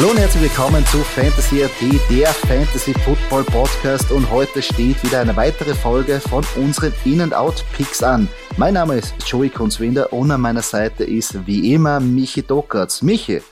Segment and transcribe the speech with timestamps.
[0.00, 5.20] Hallo und herzlich willkommen zu Fantasy AT, der Fantasy Football Podcast und heute steht wieder
[5.20, 8.26] eine weitere Folge von unseren In-and-Out Picks an.
[8.56, 13.02] Mein Name ist Joey Kunzwinder und an meiner Seite ist wie immer Michi Dockertz.
[13.02, 13.42] Michi,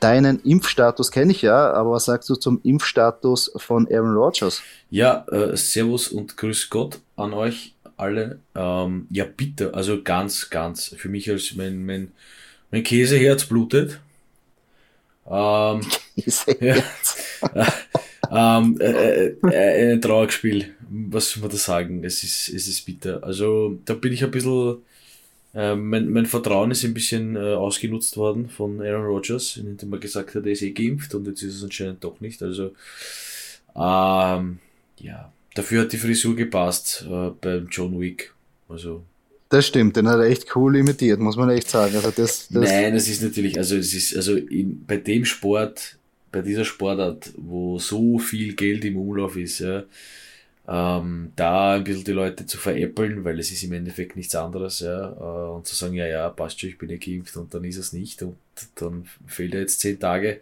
[0.00, 4.62] deinen Impfstatus kenne ich ja, aber was sagst du zum Impfstatus von Aaron Rodgers?
[4.90, 8.40] Ja, äh, Servus und Grüß Gott an euch alle.
[8.56, 12.10] Ähm, ja, bitte, also ganz, ganz, für mich als mein, mein,
[12.72, 14.00] mein Käseherz blutet.
[15.28, 15.80] Ähm.
[16.60, 16.76] Ja,
[18.58, 22.04] ähm, äh, äh, ein Trauerspiel, was soll man da sagen?
[22.04, 23.24] Es ist, es ist bitter.
[23.24, 24.76] Also da bin ich ein bisschen
[25.54, 30.00] ähm, mein, mein Vertrauen ist ein bisschen äh, ausgenutzt worden von Aaron Rodgers, indem er
[30.00, 32.42] gesagt hat, er ist eh geimpft und jetzt ist es anscheinend doch nicht.
[32.42, 32.74] Also,
[33.76, 34.58] ähm,
[34.98, 38.34] ja, dafür hat die Frisur gepasst äh, beim John Wick.
[38.68, 39.04] Also,
[39.54, 41.94] das stimmt, den hat er echt cool imitiert, muss man echt sagen.
[41.94, 45.96] Also das, das Nein, es ist natürlich, also es ist, also in, bei dem Sport,
[46.32, 49.84] bei dieser Sportart, wo so viel Geld im Umlauf ist, ja,
[50.66, 54.80] ähm, da ein bisschen die Leute zu veräppeln, weil es ist im Endeffekt nichts anderes,
[54.80, 57.64] ja, äh, und zu sagen, ja, ja, passt schon, ich bin ja geimpft und dann
[57.64, 58.36] ist es nicht und
[58.74, 60.40] dann fehlt er jetzt zehn Tage.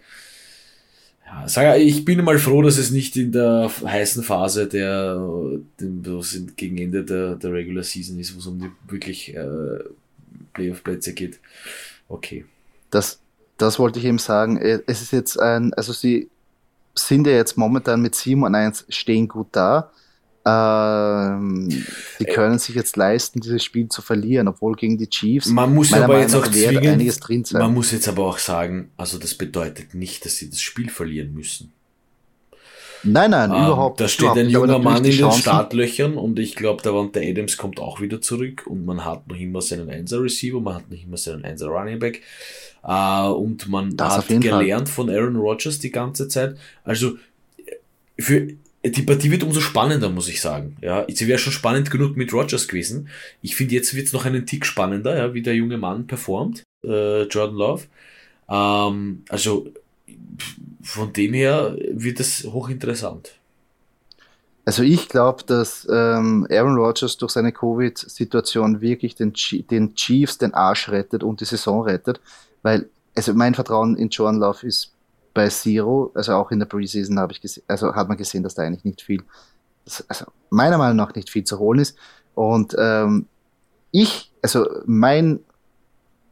[1.27, 5.17] Ja, sag, ich bin mal froh, dass es nicht in der heißen Phase der,
[5.79, 9.79] was gegen Ende der, der Regular Season ist, wo es um die wirklich äh,
[10.53, 11.41] Playoff-Plätze geht.
[12.09, 12.45] Okay.
[12.91, 13.21] Das,
[13.57, 14.59] das wollte ich eben sagen.
[14.59, 16.29] Es ist jetzt ein, also sie
[16.95, 19.91] sind ja jetzt momentan mit 7 und 1 stehen gut da.
[20.45, 21.69] Ähm,
[22.19, 25.47] die äh, können sich jetzt leisten, dieses Spiel zu verlieren, obwohl gegen die Chiefs.
[25.47, 27.63] Man muss aber jetzt auch zwingend, einiges drin sein.
[27.63, 31.33] Man muss jetzt aber auch sagen, also das bedeutet nicht, dass sie das Spiel verlieren
[31.33, 31.73] müssen.
[33.05, 34.21] Nein, nein, ähm, überhaupt nicht.
[34.21, 37.81] Da steht ein junger Mann in den Startlöchern und ich glaube, der Wante Adams kommt
[37.81, 41.17] auch wieder zurück und man hat noch immer seinen 1er Receiver, man hat noch immer
[41.17, 42.23] seinen 1er Running Back
[42.85, 45.07] äh, und man das hat gelernt Fall.
[45.07, 46.57] von Aaron Rodgers die ganze Zeit.
[46.85, 47.17] Also
[48.19, 48.49] für
[48.85, 50.77] die Partie wird umso spannender, muss ich sagen.
[50.81, 53.09] Ja, sie wäre schon spannend genug mit Rogers gewesen.
[53.41, 56.65] Ich finde, jetzt wird es noch einen Tick spannender, ja, wie der junge Mann performt,
[56.85, 57.85] äh, Jordan Love.
[58.49, 59.69] Ähm, also
[60.83, 63.37] von dem her wird es hochinteressant.
[64.65, 69.33] Also ich glaube, dass ähm, Aaron Rodgers durch seine Covid-Situation wirklich den,
[69.71, 72.21] den Chiefs den Arsch rettet und die Saison rettet,
[72.63, 74.93] weil also mein Vertrauen in Jordan Love ist
[75.35, 78.55] bei Zero, also auch in der Preseason habe ich gesehen, also hat man gesehen, dass
[78.55, 79.23] da eigentlich nicht viel,
[80.09, 81.97] also meiner Meinung nach nicht viel zu holen ist.
[82.35, 83.27] Und ähm,
[83.91, 85.41] ich, also mein,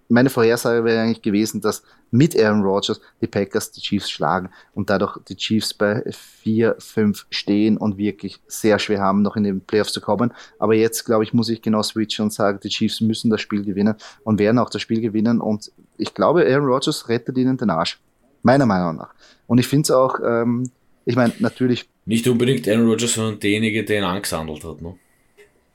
[0.08, 4.90] meine Vorhersage wäre eigentlich gewesen, dass mit Aaron Rodgers die Packers die Chiefs schlagen und
[4.90, 9.60] dadurch die Chiefs bei 4, 5 stehen und wirklich sehr schwer haben, noch in den
[9.60, 10.32] Playoffs zu kommen.
[10.58, 13.64] Aber jetzt, glaube ich, muss ich genau switchen und sagen, die Chiefs müssen das Spiel
[13.64, 13.94] gewinnen
[14.24, 15.40] und werden auch das Spiel gewinnen.
[15.40, 18.00] Und ich glaube, Aaron Rodgers rettet ihnen den Arsch.
[18.42, 19.14] Meiner Meinung nach.
[19.46, 20.70] Und ich finde es auch, ähm,
[21.04, 21.88] ich meine, natürlich.
[22.06, 24.94] Nicht unbedingt Aaron Rodgers, sondern derjenige, der ihn angesammelt hat, ne?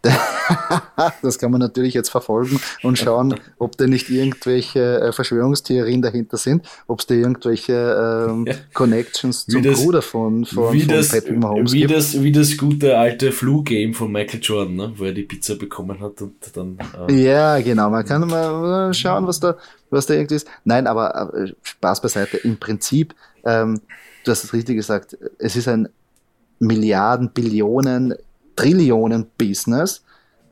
[1.22, 6.38] das kann man natürlich jetzt verfolgen und schauen, ob da nicht irgendwelche äh, Verschwörungstheorien dahinter
[6.38, 8.56] sind, ob es da irgendwelche ähm, ja.
[8.74, 11.92] Connections zum das, Bruder von, von, wie von das, Patrick Mahomes wie gibt.
[11.92, 14.94] Das, wie das gute alte Flu-Game von Michael Jordan, ne?
[14.96, 16.78] wo er die Pizza bekommen hat und dann.
[17.08, 17.90] Äh ja, genau.
[17.90, 19.56] Man kann mal schauen, was da,
[19.90, 20.48] was da irgendwie ist.
[20.64, 22.38] Nein, aber äh, Spaß beiseite.
[22.38, 23.82] Im Prinzip, ähm,
[24.24, 25.90] du hast es richtig gesagt, es ist ein
[26.60, 28.16] Milliarden, Billionen
[28.56, 30.04] Trillionen-Business,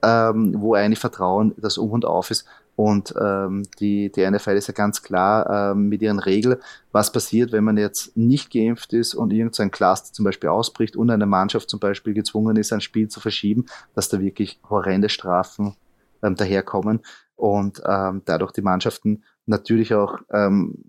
[0.03, 2.45] ähm, wo eigentlich Vertrauen das Um und Auf ist.
[2.75, 6.57] Und ähm, die, die NFL ist ja ganz klar ähm, mit ihren Regeln,
[6.91, 11.11] was passiert, wenn man jetzt nicht geimpft ist und irgendein Cluster zum Beispiel ausbricht und
[11.11, 15.75] eine Mannschaft zum Beispiel gezwungen ist, ein Spiel zu verschieben, dass da wirklich horrende Strafen
[16.23, 17.01] ähm, daherkommen
[17.35, 20.85] und ähm, dadurch die Mannschaften natürlich auch ähm,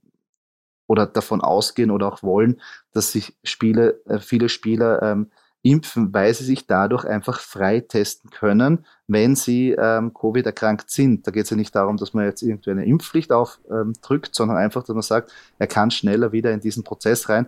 [0.87, 2.61] oder davon ausgehen oder auch wollen,
[2.93, 5.31] dass sich Spiele, äh, viele Spieler ähm,
[5.65, 11.27] impfen, weil sie sich dadurch einfach frei testen können, wenn sie ähm, Covid erkrankt sind.
[11.27, 14.59] Da geht es ja nicht darum, dass man jetzt irgendwie eine Impfpflicht aufdrückt, ähm, sondern
[14.59, 17.47] einfach, dass man sagt, er kann schneller wieder in diesen Prozess rein,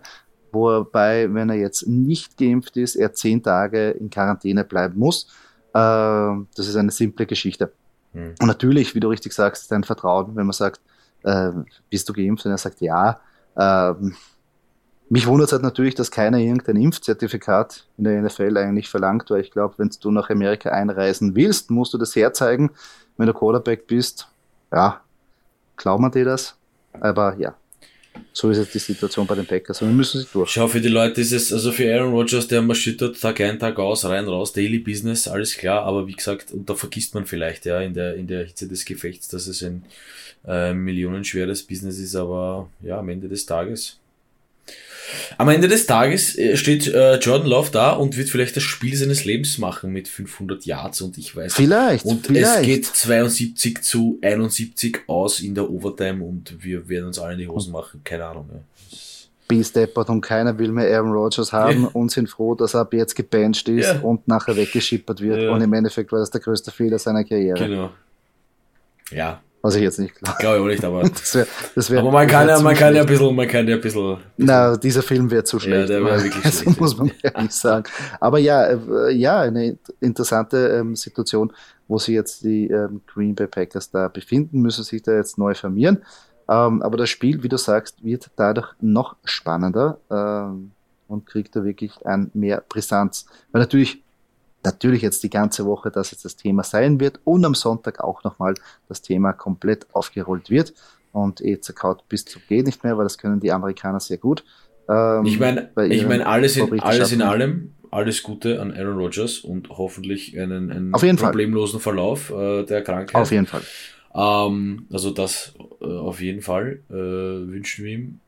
[0.51, 5.29] wobei, wenn er jetzt nicht geimpft ist, er zehn Tage in Quarantäne bleiben muss.
[5.75, 7.71] Ähm, das ist eine simple Geschichte.
[8.13, 8.33] Mhm.
[8.41, 10.81] Und natürlich, wie du richtig sagst, ist ein Vertrauen, wenn man sagt,
[11.23, 11.51] äh,
[11.91, 12.45] bist du geimpft?
[12.47, 13.19] Und er sagt ja.
[13.55, 14.15] Ähm,
[15.09, 19.41] mich wundert es halt natürlich, dass keiner irgendein Impfzertifikat in der NFL eigentlich verlangt, weil
[19.41, 22.71] ich glaube, wenn du nach Amerika einreisen willst, musst du das herzeigen.
[23.15, 24.27] Wenn du Quarterback bist,
[24.71, 25.01] ja,
[25.77, 26.55] glauben wir dir das.
[26.99, 27.55] Aber ja,
[28.33, 30.51] so ist jetzt die Situation bei den Packers wir müssen sie durch.
[30.51, 33.59] Schau, für die Leute ist es, also für Aaron Rodgers, der marschiert dort Tag ein,
[33.59, 37.25] Tag aus, rein, raus, Daily Business, alles klar, aber wie gesagt, und da vergisst man
[37.25, 39.83] vielleicht, ja, in der, in der Hitze des Gefechts, dass es ein
[40.47, 43.99] äh, millionenschweres Business ist, aber ja, am Ende des Tages
[45.37, 48.95] Am Ende des Tages äh, steht äh, Jordan Love da und wird vielleicht das Spiel
[48.95, 52.05] seines Lebens machen mit 500 Yards und ich weiß Vielleicht.
[52.05, 52.61] Und vielleicht.
[52.61, 57.39] es geht 72 zu 71 aus in der Overtime und wir werden uns alle in
[57.39, 58.01] die Hosen machen.
[58.03, 58.49] Keine Ahnung.
[58.51, 58.59] Ja.
[59.47, 61.89] B-Steppert und keiner will mehr Aaron Rodgers haben ja.
[61.93, 63.99] und sind froh, dass er ab jetzt gebancht ist ja.
[64.01, 65.41] und nachher weggeschippert wird.
[65.41, 65.51] Ja.
[65.51, 67.57] Und im Endeffekt war das der größte Fehler seiner Karriere.
[67.57, 67.91] Genau.
[69.11, 70.37] Ja, was ich jetzt nicht glaube.
[70.39, 71.01] Glaube ich auch nicht, aber.
[71.09, 73.67] das wär, das wär, aber man kann ja, man kann ja ein bisschen, man kann
[73.67, 74.17] ja ein bisschen.
[74.37, 75.89] Na, dieser Film wäre zu schlecht.
[75.89, 76.79] Ja, der wäre wirklich also schlecht.
[76.79, 77.83] muss man ehrlich sagen.
[78.21, 81.51] Aber ja, äh, ja, eine interessante ähm, Situation,
[81.89, 85.53] wo sich jetzt die ähm, Green Bay Packers da befinden, müssen sich da jetzt neu
[85.53, 85.97] formieren.
[86.49, 90.71] Ähm, aber das Spiel, wie du sagst, wird dadurch noch spannender ähm,
[91.09, 93.25] und kriegt da wirklich ein mehr Brisanz.
[93.51, 94.01] Weil natürlich
[94.63, 98.23] natürlich jetzt die ganze Woche das jetzt das Thema sein wird und am Sonntag auch
[98.23, 98.55] nochmal
[98.87, 100.73] das Thema komplett aufgerollt wird
[101.11, 104.43] und zerkaut bis zum geht nicht mehr, weil das können die Amerikaner sehr gut.
[104.89, 109.39] Ähm, ich meine, ich meine alles in, alles in allem, alles Gute an Aaron Rodgers
[109.39, 111.93] und hoffentlich einen, einen problemlosen Fall.
[111.93, 113.15] Verlauf äh, der Krankheit.
[113.15, 113.61] Auf jeden Fall.
[114.13, 118.19] Ähm, also das äh, auf jeden Fall äh, wünschen wir ihm.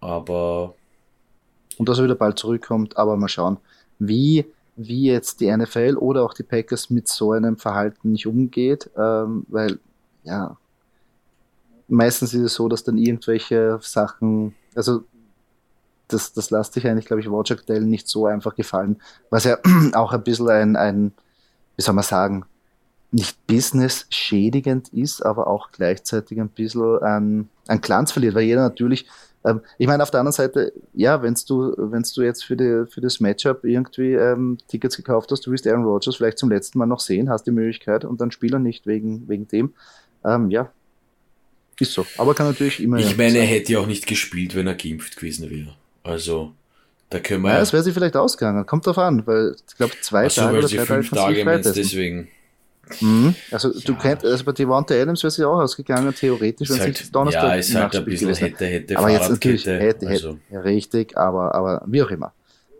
[0.00, 0.74] Aber
[1.78, 3.58] und dass er wieder bald zurückkommt, aber mal schauen,
[3.98, 4.46] wie
[4.76, 9.46] wie jetzt die NFL oder auch die Packers mit so einem Verhalten nicht umgeht, ähm,
[9.48, 9.78] weil
[10.22, 10.56] ja,
[11.88, 15.04] meistens ist es so, dass dann irgendwelche Sachen, also
[16.08, 19.00] das, das lässt sich eigentlich, glaube ich, Roger Goodell nicht so einfach gefallen,
[19.30, 19.58] was ja
[19.94, 21.12] auch ein bisschen ein, ein,
[21.76, 22.44] wie soll man sagen,
[23.12, 28.62] nicht business schädigend ist, aber auch gleichzeitig ein bisschen an, an Glanz verliert, weil jeder
[28.62, 29.06] natürlich
[29.46, 32.90] ähm, ich meine, auf der anderen Seite, ja, wenn du, wenn's du jetzt für, die,
[32.90, 36.78] für das Matchup irgendwie ähm, Tickets gekauft hast, du willst Aaron Rodgers vielleicht zum letzten
[36.78, 39.74] Mal noch sehen, hast die Möglichkeit und dann spielt er nicht wegen, wegen dem.
[40.24, 40.70] Ähm, ja,
[41.78, 42.06] ist so.
[42.16, 42.98] Aber kann natürlich immer.
[42.98, 45.74] Ich meine, er hätte ja auch nicht gespielt, wenn er geimpft gewesen wäre.
[46.02, 46.52] Also,
[47.10, 47.50] da können wir.
[47.50, 48.64] Ja, es wäre sich vielleicht ausgegangen.
[48.64, 52.28] Kommt drauf an, weil ich glaube, zwei so, Tage oder drei Tage, Tage deswegen.
[53.00, 53.34] Mhm.
[53.50, 53.80] Also ja.
[53.84, 57.54] du kennst, also bei Devonta Adams wäre ja auch ausgegangen, theoretisch, wenn halt, Donnerstag Ja,
[57.54, 60.38] ist halt ein bisschen hätte, hätte, Aber jetzt natürlich hätte, hätte, also.
[60.52, 62.32] richtig, aber, aber wie auch immer.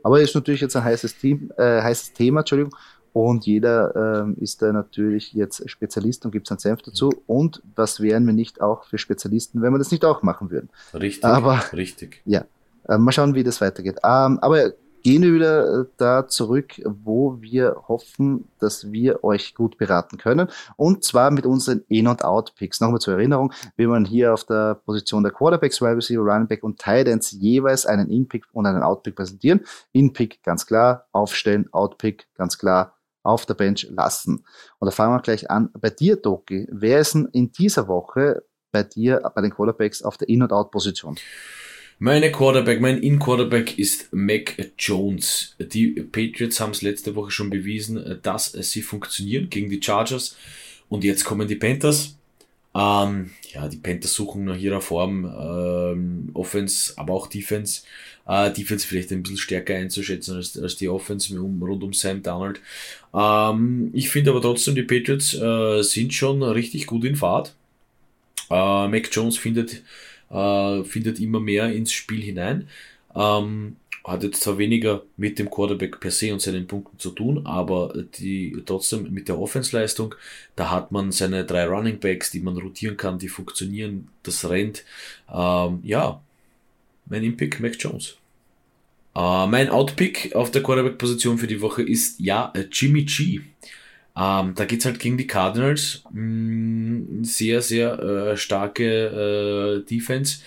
[0.02, 2.72] Aber ist natürlich jetzt ein heißes, Team, äh, heißes Thema, Entschuldigung,
[3.12, 7.06] und jeder ähm, ist da natürlich jetzt Spezialist und gibt seinen Senf dazu.
[7.06, 7.20] Mhm.
[7.26, 10.68] Und was wären wir nicht auch für Spezialisten, wenn wir das nicht auch machen würden?
[10.92, 12.20] Richtig, aber, richtig.
[12.26, 12.44] Ja,
[12.86, 13.96] äh, mal schauen, wie das weitergeht.
[14.04, 14.74] Ähm, aber
[15.06, 20.48] gehen wir wieder äh, da zurück, wo wir hoffen, dass wir euch gut beraten können.
[20.74, 22.80] Und zwar mit unseren In- und Out-Picks.
[22.80, 26.64] Nochmal zur Erinnerung, wir wollen hier auf der Position der Quarterbacks, Wide Receiver, Running Back
[26.64, 29.60] und Tight Ends jeweils einen In-Pick und einen Out-Pick präsentieren.
[29.92, 34.44] In-Pick ganz klar, aufstellen, Out-Pick ganz klar auf der Bench lassen.
[34.80, 35.70] Und da fangen wir gleich an.
[35.80, 38.42] Bei dir, Doki, wer ist denn in dieser Woche
[38.72, 41.14] bei dir, bei den Quarterbacks auf der In- und Out-Position?
[41.98, 45.56] Meine Quarterback, mein In-Quarterback ist Mac Jones.
[45.58, 50.36] Die Patriots haben es letzte Woche schon bewiesen, dass sie funktionieren gegen die Chargers.
[50.90, 52.16] Und jetzt kommen die Panthers.
[52.74, 57.84] Ähm, ja, die Panthers suchen nach ihrer Form ähm, Offense, aber auch Defense.
[58.26, 62.60] Äh, Defense vielleicht ein bisschen stärker einzuschätzen als, als die Offense rund um Sam Donald.
[63.14, 67.54] Ähm, ich finde aber trotzdem, die Patriots äh, sind schon richtig gut in Fahrt.
[68.50, 69.82] Äh, Mac Jones findet
[70.30, 72.68] äh, findet immer mehr ins Spiel hinein.
[73.14, 77.44] Ähm, hat jetzt zwar weniger mit dem Quarterback per se und seinen Punkten zu tun,
[77.44, 80.14] aber die trotzdem mit der Offensleistung,
[80.54, 84.84] da hat man seine drei Running Backs, die man rotieren kann, die funktionieren, das rennt.
[85.32, 86.20] Ähm, ja,
[87.06, 88.16] mein Impick Mac Jones.
[89.16, 93.40] Äh, mein Outpick auf der Quarterback-Position für die Woche ist ja Jimmy G.
[94.16, 96.02] Ähm, da geht's halt gegen die Cardinals.
[96.10, 100.38] Mh, mm, sehr, sehr äh, starke äh, Defense.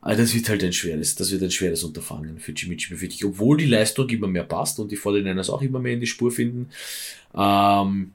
[0.00, 3.08] Aber das wird halt ein schweres, das wird ein schweres Unterfangen für Jimmy G, für
[3.08, 3.24] dich.
[3.24, 6.30] Obwohl die Leistung immer mehr passt und die 49ers auch immer mehr in die Spur
[6.30, 6.70] finden.
[7.34, 8.12] Ähm,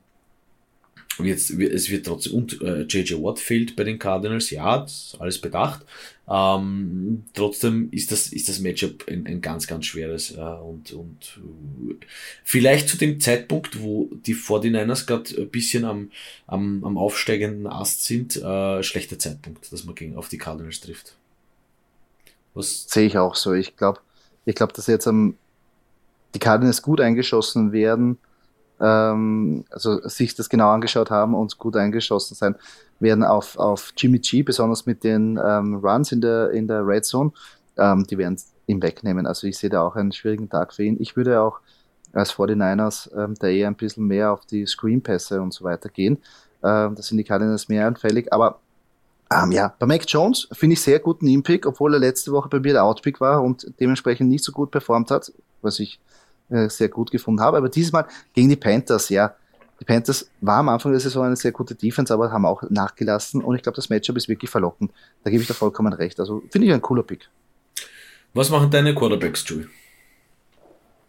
[1.20, 4.86] Jetzt, es wird trotzdem, und äh, JJ Watt fehlt bei den Cardinals, ja,
[5.20, 5.86] alles bedacht.
[6.28, 10.32] Ähm, trotzdem ist das, ist das Matchup ein, ein ganz, ganz schweres.
[10.32, 11.40] Äh, und, und
[11.92, 11.96] äh,
[12.44, 16.12] vielleicht zu dem Zeitpunkt, wo die 49ers gerade ein bisschen am,
[16.48, 21.16] am, am aufsteigenden Ast sind, äh, schlechter Zeitpunkt, dass man gegen auf die Cardinals trifft.
[22.54, 23.54] Was sehe ich auch so.
[23.54, 24.00] Ich glaube,
[24.46, 25.36] ich glaube, dass jetzt am,
[26.34, 28.18] die Cardinals gut eingeschossen werden
[28.80, 32.56] ähm, also sich das genau angeschaut haben und gut eingeschossen sein,
[33.00, 37.06] werden auf, auf Jimmy G, besonders mit den ähm, Runs in der, in der Red
[37.06, 37.32] Zone,
[37.78, 38.38] ähm, die werden
[38.68, 39.26] ihm wegnehmen.
[39.26, 40.98] Also ich sehe da auch einen schwierigen Tag für ihn.
[41.00, 41.60] Ich würde auch
[42.14, 46.18] als 49ers ähm, da eher ein bisschen mehr auf die Screenpässe und so weiter gehen.
[46.64, 48.60] Ähm, da sind die Cardinals mehr anfällig, aber
[49.34, 52.60] Um, ja, bei Mac Jones finde ich sehr guten In-Pick, obwohl er letzte Woche bei
[52.60, 55.32] mir der Out-Pick war und dementsprechend nicht so gut performt hat,
[55.64, 56.00] was ich
[56.54, 57.58] äh, sehr gut gefunden habe.
[57.58, 59.36] Aber dieses Mal gegen die Panthers, ja.
[59.80, 63.44] Die Panthers war am Anfang der Saison eine sehr gute Defense, aber haben auch nachgelassen
[63.44, 64.92] und ich glaube, das Matchup ist wirklich verlockend.
[65.24, 66.20] Da gebe ich da vollkommen recht.
[66.20, 67.30] Also finde ich ein cooler Pick.
[68.34, 69.68] Was machen deine Quarterbacks, Julie?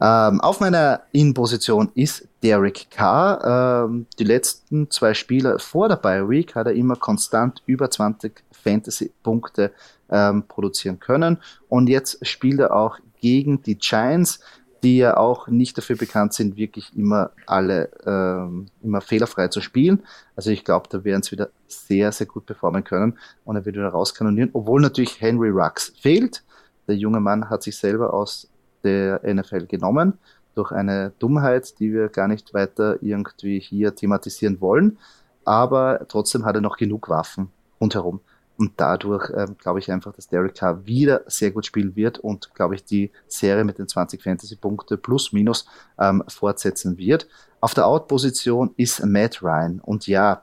[0.00, 3.86] Ähm, auf meiner In-Position ist Derek Carr.
[3.86, 8.42] Ähm, die letzten zwei Spiele vor der Bye Week hat er immer konstant über 20
[8.50, 9.72] Fantasy-Punkte
[10.10, 11.38] ähm, produzieren können.
[11.68, 14.40] Und jetzt spielt er auch gegen die Giants,
[14.84, 20.02] die ja auch nicht dafür bekannt sind, wirklich immer alle ähm, immer fehlerfrei zu spielen.
[20.36, 23.76] Also ich glaube, da werden es wieder sehr, sehr gut performen können und er wird
[23.76, 26.44] wieder rauskanonieren, obwohl natürlich Henry Rux fehlt.
[26.86, 28.50] Der junge Mann hat sich selber aus
[28.84, 30.18] der NFL genommen
[30.54, 34.98] durch eine Dummheit, die wir gar nicht weiter irgendwie hier thematisieren wollen.
[35.46, 37.48] Aber trotzdem hat er noch genug Waffen
[37.80, 38.20] rundherum.
[38.56, 42.54] Und dadurch ähm, glaube ich einfach, dass Derek Carr wieder sehr gut spielen wird und
[42.54, 45.66] glaube ich die Serie mit den 20 Fantasy-Punkte plus minus
[45.98, 47.26] ähm, fortsetzen wird.
[47.60, 49.80] Auf der Out-Position ist Matt Ryan.
[49.80, 50.42] Und ja,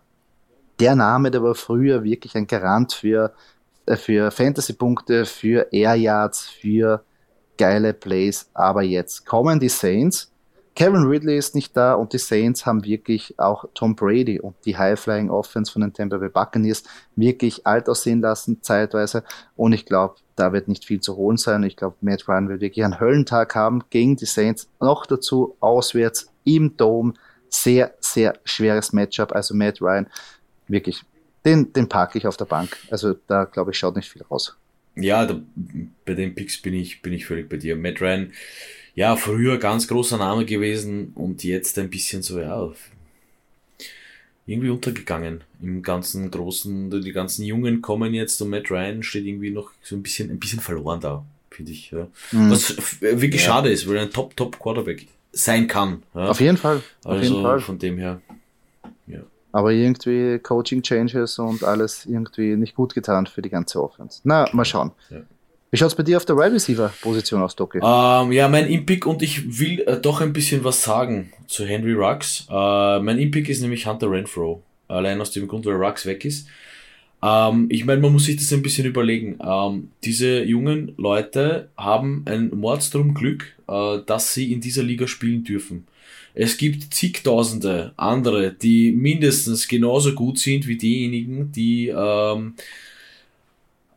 [0.80, 3.34] der Name, der war früher wirklich ein Garant für,
[3.86, 7.04] äh, für Fantasy-Punkte, für Air Yards, für
[7.58, 10.31] geile Plays, aber jetzt kommen die Saints.
[10.74, 14.78] Kevin Ridley ist nicht da und die Saints haben wirklich auch Tom Brady und die
[14.78, 16.84] High-Flying Offense von den Tampa Bay Buccaneers
[17.16, 19.24] wirklich alt aussehen lassen, zeitweise.
[19.58, 21.64] Und ich glaube, da wird nicht viel zu holen sein.
[21.64, 24.70] Ich glaube, Matt Ryan wird wirklich einen Höllentag haben gegen die Saints.
[24.80, 27.14] Noch dazu auswärts im Dome.
[27.50, 29.34] Sehr, sehr schweres Matchup.
[29.34, 30.08] Also Matt Ryan,
[30.68, 31.04] wirklich,
[31.44, 32.78] den, den parke ich auf der Bank.
[32.90, 34.56] Also da, glaube ich, schaut nicht viel raus.
[34.96, 35.40] Ja, da,
[36.06, 37.76] bei den Picks bin ich, bin ich völlig bei dir.
[37.76, 38.32] Matt Ryan,
[38.96, 42.72] ja, früher ganz großer Name gewesen und jetzt ein bisschen so, ja,
[44.46, 49.52] irgendwie untergegangen im ganzen großen, die ganzen Jungen kommen jetzt und Matt Ryan steht irgendwie
[49.52, 51.92] noch so ein bisschen, ein bisschen verloren da, finde ich.
[51.92, 52.08] Ja.
[52.32, 52.52] Mhm.
[52.52, 53.48] Was wirklich ja.
[53.48, 56.04] schade ist, weil er ein Top, Top Quarterback sein kann.
[56.14, 56.30] Ja.
[56.30, 56.78] Auf jeden Fall.
[57.04, 57.60] Auf also jeden Fall.
[57.60, 58.22] von dem her.
[59.52, 64.22] Aber irgendwie Coaching Changes und alles irgendwie nicht gut getan für die ganze Offense.
[64.24, 64.92] Na, mal schauen.
[65.10, 65.22] Ja.
[65.72, 67.78] Wie schaut's bei dir auf der Wide Receiver Position aus, Doki?
[67.78, 71.94] Ähm, ja, mein Impick und ich will äh, doch ein bisschen was sagen zu Henry
[71.94, 72.46] Rux.
[72.50, 74.62] Äh, mein Impick ist nämlich Hunter Renfro.
[74.90, 76.50] Allein aus dem Grund, weil Rux weg ist.
[77.24, 79.40] Ähm, ich meine, man muss sich das ein bisschen überlegen.
[79.42, 85.46] Ähm, diese jungen Leute haben ein Mordstrom Glück, äh, dass sie in dieser Liga spielen
[85.46, 85.88] dürfen.
[86.34, 92.56] Es gibt zigtausende andere, die mindestens genauso gut sind wie diejenigen, die ähm,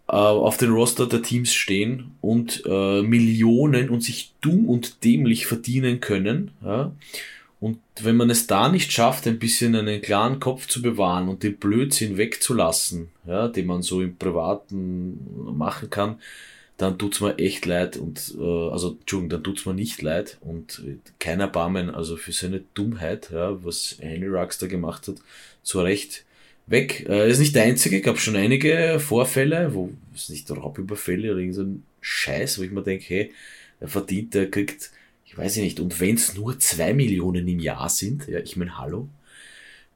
[0.08, 5.46] äh, auf den Roster der Teams stehen und äh, Millionen und sich dumm und dämlich
[5.46, 6.50] verdienen können.
[6.62, 6.92] Ja?
[7.60, 11.42] Und wenn man es da nicht schafft, ein bisschen einen klaren Kopf zu bewahren und
[11.42, 16.16] den Blödsinn wegzulassen, ja, den man so im Privaten machen kann,
[16.76, 20.82] dann tut's mir echt leid und äh, also Entschuldigung, dann tut's mir nicht leid und
[20.86, 25.16] äh, kein Erbarmen, also für seine Dummheit, ja, was Henry Rux da gemacht hat,
[25.62, 26.26] zu Recht
[26.66, 27.06] weg.
[27.08, 31.54] Äh, ist nicht der einzige, gab schon einige Vorfälle, wo es nicht Raubüberfälle oder irgend
[31.54, 33.32] so ein Scheiß, wo ich mir denke, hey,
[33.80, 34.90] er verdient, er kriegt,
[35.26, 39.08] ich weiß nicht, und wenn's nur zwei Millionen im Jahr sind, ja, ich mein, hallo,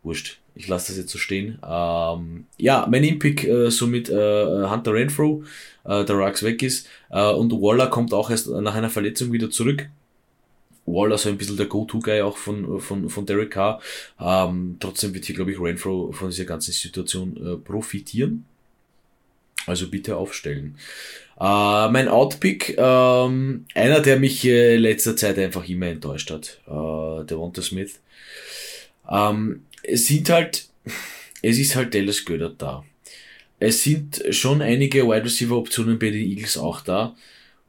[0.02, 1.58] wurscht, ich lasse das jetzt so stehen.
[1.64, 4.14] Ähm, ja, mein Impick äh, somit äh,
[4.68, 5.44] Hunter Renfro,
[5.84, 6.88] äh, der Rux weg ist.
[7.10, 9.88] Äh, und Waller kommt auch erst nach einer Verletzung wieder zurück.
[10.92, 13.80] Waller so ein bisschen der Go-To-Guy auch von, von, von Derek Carr.
[14.20, 18.44] Ähm, trotzdem wird hier, glaube ich, Renfro von dieser ganzen Situation äh, profitieren.
[19.66, 20.76] Also bitte aufstellen.
[21.38, 26.70] Äh, mein Outpick, ähm, einer, der mich äh, letzter Zeit einfach immer enttäuscht hat, äh,
[26.70, 28.00] Walter Smith.
[29.08, 30.68] Ähm, es sind halt,
[31.42, 32.84] es ist halt Dallas Gödert da.
[33.60, 37.16] Es sind schon einige Wide Receiver Optionen bei den Eagles auch da.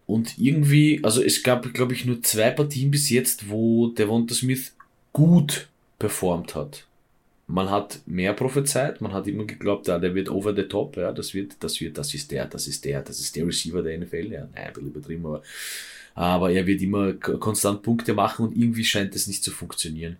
[0.09, 4.73] Und irgendwie, also es gab, glaube ich, nur zwei Partien bis jetzt, wo Devonta Smith
[5.13, 5.67] gut
[5.99, 6.87] performt hat.
[7.45, 11.11] Man hat mehr prophezeit, man hat immer geglaubt, ja, der wird over the top, ja,
[11.11, 13.99] das wird, das wird, das ist der, das ist der, das ist der Receiver der
[13.99, 15.43] NFL, ja, nein, ein bisschen übertrieben, aber,
[16.15, 20.17] aber er wird immer konstant Punkte machen und irgendwie scheint es nicht zu funktionieren.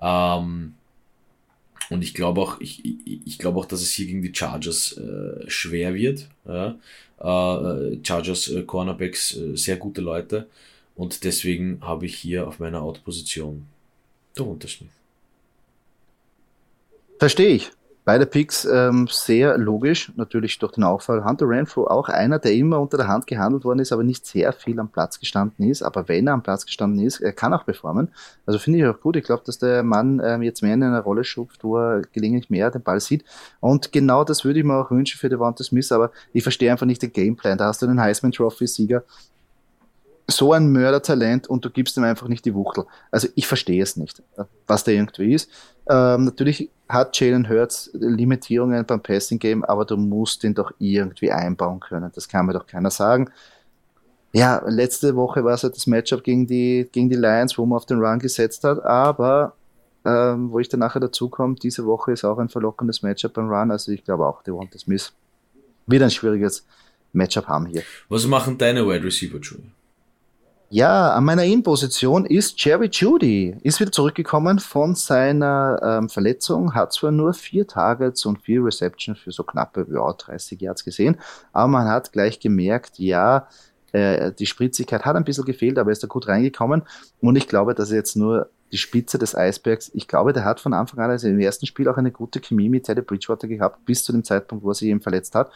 [0.00, 0.72] Ähm,
[1.90, 5.48] und ich glaube auch, ich, ich, glaube auch, dass es hier gegen die Chargers äh,
[5.48, 6.28] schwer wird.
[6.46, 6.78] Ja?
[7.18, 10.48] Äh, Chargers äh, Cornerbacks äh, sehr gute Leute.
[10.94, 13.66] Und deswegen habe ich hier auf meiner Out-Position
[14.36, 14.90] der Unterschnitt.
[17.18, 17.70] Verstehe ich.
[18.06, 21.24] Beide Picks ähm, sehr logisch, natürlich durch den Auffall.
[21.24, 24.52] Hunter Renfro auch einer, der immer unter der Hand gehandelt worden ist, aber nicht sehr
[24.52, 25.82] viel am Platz gestanden ist.
[25.82, 28.12] Aber wenn er am Platz gestanden ist, er kann auch performen.
[28.46, 29.16] Also finde ich auch gut.
[29.16, 32.48] Ich glaube, dass der Mann ähm, jetzt mehr in einer Rolle schupft, wo er gelegentlich
[32.48, 33.24] mehr den Ball sieht.
[33.58, 36.86] Und genau das würde ich mir auch wünschen für Devonta Smith, aber ich verstehe einfach
[36.86, 37.58] nicht den Gameplan.
[37.58, 39.02] Da hast du einen Heisman Trophy-Sieger,
[40.28, 42.84] so ein Mördertalent und du gibst ihm einfach nicht die Wuchtel.
[43.10, 44.22] Also ich verstehe es nicht,
[44.66, 45.50] was der irgendwie ist.
[45.88, 51.30] Ähm, natürlich hat Jalen Hurts Limitierungen beim Passing Game, aber du musst ihn doch irgendwie
[51.30, 52.10] einbauen können.
[52.14, 53.30] Das kann mir doch keiner sagen.
[54.32, 57.76] Ja, letzte Woche war es halt das Matchup gegen die, gegen die Lions, wo man
[57.76, 59.54] auf den Run gesetzt hat, aber
[60.04, 63.48] ähm, wo ich dann nachher dazu komme, diese Woche ist auch ein verlockendes Matchup beim
[63.48, 65.12] Run, also ich glaube auch, Devonta Smith
[65.86, 66.66] wird ein schwieriges
[67.12, 67.82] Matchup haben hier.
[68.08, 69.70] Was machen deine Wide Receiver, Julie?
[70.68, 73.56] Ja, an meiner In-Position ist Jerry Judy.
[73.62, 79.20] Ist wieder zurückgekommen von seiner ähm, Verletzung, hat zwar nur vier Targets und vier Receptions
[79.20, 81.18] für so knappe ja, 30 Yards gesehen,
[81.52, 83.46] aber man hat gleich gemerkt, ja,
[83.92, 86.82] äh, die Spritzigkeit hat ein bisschen gefehlt, aber er ist da gut reingekommen
[87.20, 89.92] und ich glaube, dass jetzt nur die Spitze des Eisbergs.
[89.94, 92.68] Ich glaube, der hat von Anfang an, also im ersten Spiel auch eine gute Chemie
[92.68, 95.52] mit Teddy Bridgewater gehabt, bis zu dem Zeitpunkt, wo er sich eben verletzt hat.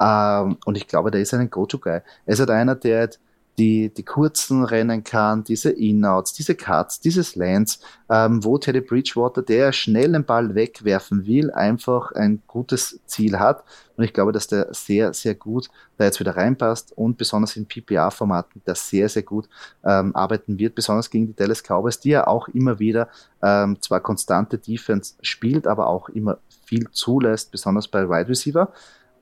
[0.00, 2.00] Ähm, und ich glaube, der ist ein Go-To-Guy.
[2.24, 3.10] Er ist halt einer, der
[3.58, 7.80] die, die kurzen rennen kann, diese In-Outs, diese Cuts, dieses Lands,
[8.10, 13.64] ähm, wo Teddy Bridgewater, der schnell den Ball wegwerfen will, einfach ein gutes Ziel hat.
[13.96, 17.66] Und ich glaube, dass der sehr, sehr gut da jetzt wieder reinpasst und besonders in
[17.66, 19.48] PPA-Formaten das sehr, sehr gut
[19.84, 23.08] ähm, arbeiten wird, besonders gegen die Dallas Cowboys, die ja auch immer wieder
[23.40, 28.72] ähm, zwar konstante Defense spielt, aber auch immer viel zulässt, besonders bei Wide Receiver.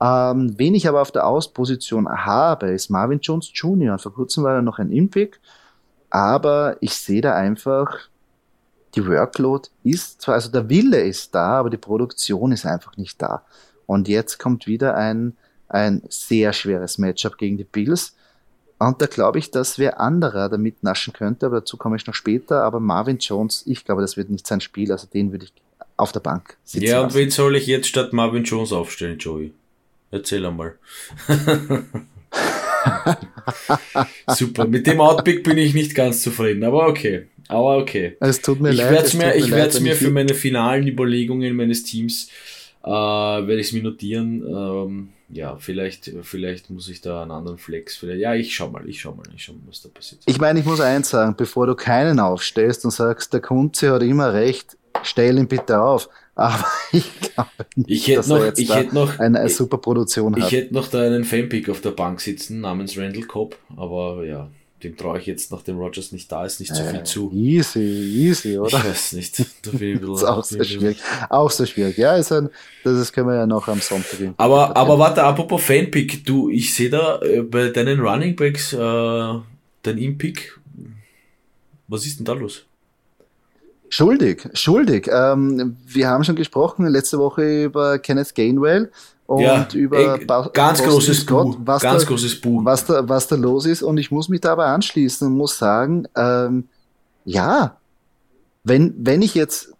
[0.03, 3.93] Ähm, wen ich aber auf der Ausposition habe, ist Marvin Jones Jr.
[3.93, 5.39] Und vor kurzem war er noch ein Impick,
[6.09, 8.09] aber ich sehe da einfach,
[8.95, 13.21] die Workload ist zwar, also der Wille ist da, aber die Produktion ist einfach nicht
[13.21, 13.45] da.
[13.85, 15.37] Und jetzt kommt wieder ein,
[15.69, 18.13] ein sehr schweres Matchup gegen die Bills.
[18.79, 22.13] Und da glaube ich, dass wer anderer damit naschen könnte, aber dazu komme ich noch
[22.13, 22.63] später.
[22.63, 25.53] Aber Marvin Jones, ich glaube, das wird nicht sein Spiel, also den würde ich
[25.95, 26.87] auf der Bank sitzen.
[26.87, 27.17] Ja, und lassen.
[27.17, 29.53] wen soll ich jetzt statt Marvin Jones aufstellen, Joey?
[30.13, 30.77] Erzähl einmal.
[34.27, 34.67] Super.
[34.67, 37.29] Mit dem Outpick bin ich nicht ganz zufrieden, aber okay.
[37.47, 38.15] Aber okay.
[38.19, 38.91] Es tut mir ich leid.
[38.91, 42.29] Werd's mir, ich werde es mir für meine finalen Überlegungen meines Teams
[42.83, 44.43] äh, werde ich es mir notieren.
[44.47, 47.97] Ähm, ja, vielleicht, vielleicht muss ich da einen anderen Flex.
[47.97, 50.21] Vielleicht, ja, ich schau mal, ich schau mal, ich schau mal, was da passiert.
[50.27, 54.03] Ich meine, ich muss eins sagen, bevor du keinen aufstellst und sagst, der Kunze hat
[54.03, 56.07] immer recht, stell ihn bitte auf.
[56.35, 59.77] Aber ich glaube nicht, ich hätte dass noch, er jetzt ich hätte noch, eine, super
[59.77, 60.43] Produktion hat.
[60.43, 64.49] Ich hätte noch da einen Fanpick auf der Bank sitzen namens Randall Cobb, aber ja,
[64.83, 67.31] dem traue ich jetzt, nachdem Rogers nicht da ist, nicht so viel äh, zu.
[67.33, 68.77] Easy, easy, oder?
[68.77, 69.39] Ich weiß nicht.
[69.61, 70.97] Da bin ich das ist auch sehr schwierig.
[71.29, 71.97] Auch so schwierig.
[71.97, 72.49] Ja, ist ein,
[72.83, 74.19] das können wir ja noch am Sonntag.
[74.37, 78.77] Aber, aber warte, apropos Fanpick, du, ich sehe da äh, bei deinen Running Backs äh,
[78.77, 80.59] dein Impick.
[81.87, 82.65] Was ist denn da los?
[83.93, 85.07] Schuldig, schuldig.
[85.07, 88.91] Ähm, wir haben schon gesprochen letzte Woche über Kenneth Gainwell
[89.27, 92.65] und ja, über ey, ba ganz Boston großes Scott, was ganz da, großes Buch.
[92.65, 93.83] Was da, was da los ist.
[93.83, 96.69] Und ich muss mich dabei anschließen und muss sagen, ähm,
[97.23, 97.77] ja,
[98.63, 99.73] wenn, wenn ich jetzt,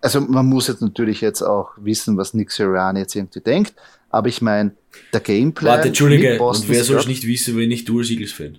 [0.00, 3.74] also man muss jetzt natürlich jetzt auch wissen, was Nick Sirianni jetzt irgendwie denkt,
[4.08, 4.72] aber ich meine,
[5.12, 5.76] der Gameplan.
[5.76, 8.58] Warte, Entschuldige, und wer soll es nicht wissen, wenn ich du als Eagles-Fan?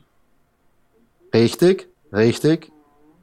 [1.34, 2.70] Richtig, richtig.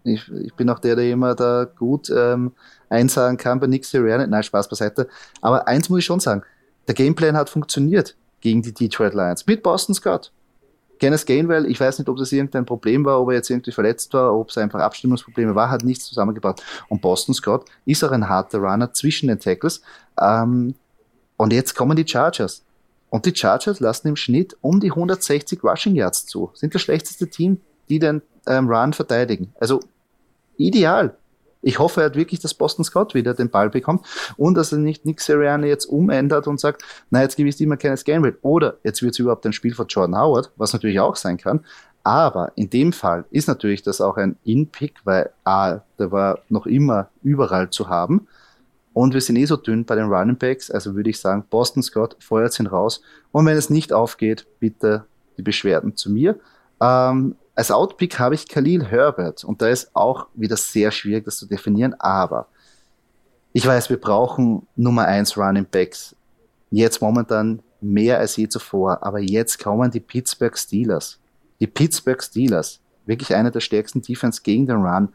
[0.09, 2.53] Ich, ich bin auch der, der immer da gut ähm,
[2.89, 4.27] einsagen kann bei Nick Sirianni.
[4.27, 5.09] Nein, Spaß beiseite.
[5.41, 6.43] Aber eins muss ich schon sagen.
[6.87, 10.33] Der Gameplan hat funktioniert gegen die Detroit Lions mit Boston Scott.
[10.99, 14.13] Kenneth Gainwell, ich weiß nicht, ob das irgendein Problem war, ob er jetzt irgendwie verletzt
[14.15, 16.63] war, ob es einfach Abstimmungsprobleme war, hat nichts zusammengebracht.
[16.89, 19.83] Und Boston Scott ist auch ein harter Runner zwischen den Tackles.
[20.21, 20.75] Ähm,
[21.37, 22.65] und jetzt kommen die Chargers.
[23.11, 26.51] Und die Chargers lassen im Schnitt um die 160 Rushing Yards zu.
[26.55, 29.55] Sind das schlechteste Team, die den ähm, Run verteidigen.
[29.61, 29.81] Also
[30.59, 31.17] ideal.
[31.61, 35.05] Ich hoffe halt wirklich, dass Boston Scott wieder den Ball bekommt und dass er nicht
[35.05, 38.39] Nick Sirianni jetzt umändert und sagt, na, jetzt ich immer keines Gamble.
[38.43, 41.65] Oder jetzt wird es überhaupt ein Spiel von Jordan Howard, was natürlich auch sein kann.
[42.05, 46.67] Aber in dem Fall ist natürlich das auch ein In-Pick, weil A, der war noch
[46.67, 48.29] immer überall zu haben.
[48.95, 51.83] Und wir sind eh so dünn bei den Running Backs, also würde ich sagen, Boston
[51.83, 53.03] Scott feuert ihn raus.
[53.31, 55.05] Und wenn es nicht aufgeht, bitte
[55.37, 56.39] die Beschwerden zu mir.
[56.81, 61.39] Ähm, als Outpick habe ich Khalil Herbert und da ist auch wieder sehr schwierig, das
[61.39, 62.47] zu definieren, aber
[63.53, 66.15] ich weiß, wir brauchen Nummer 1 Running Backs.
[66.71, 71.19] Jetzt momentan mehr als je zuvor, aber jetzt kommen die Pittsburgh Steelers.
[71.59, 75.09] Die Pittsburgh Steelers, wirklich eine der stärksten Defense gegen den Run.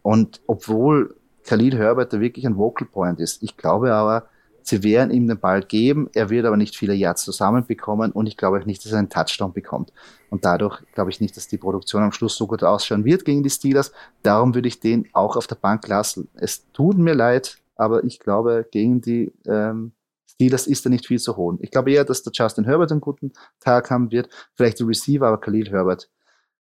[0.00, 4.30] Und obwohl Khalil Herbert da wirklich ein Vocal Point ist, ich glaube aber,
[4.62, 8.36] Sie werden ihm den Ball geben, er wird aber nicht viele Yards zusammenbekommen und ich
[8.36, 9.92] glaube auch nicht, dass er einen Touchdown bekommt.
[10.30, 13.42] Und dadurch glaube ich nicht, dass die Produktion am Schluss so gut ausschauen wird gegen
[13.42, 13.92] die Steelers.
[14.22, 16.28] Darum würde ich den auch auf der Bank lassen.
[16.34, 19.92] Es tut mir leid, aber ich glaube, gegen die ähm,
[20.26, 21.58] Steelers ist er nicht viel zu holen.
[21.60, 24.28] Ich glaube eher, dass der Justin Herbert einen guten Tag haben wird.
[24.56, 26.08] Vielleicht der Receiver, aber Khalil Herbert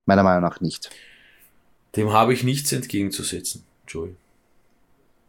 [0.06, 0.90] meiner Meinung nach nicht.
[1.96, 4.16] Dem habe ich nichts entgegenzusetzen, Joey.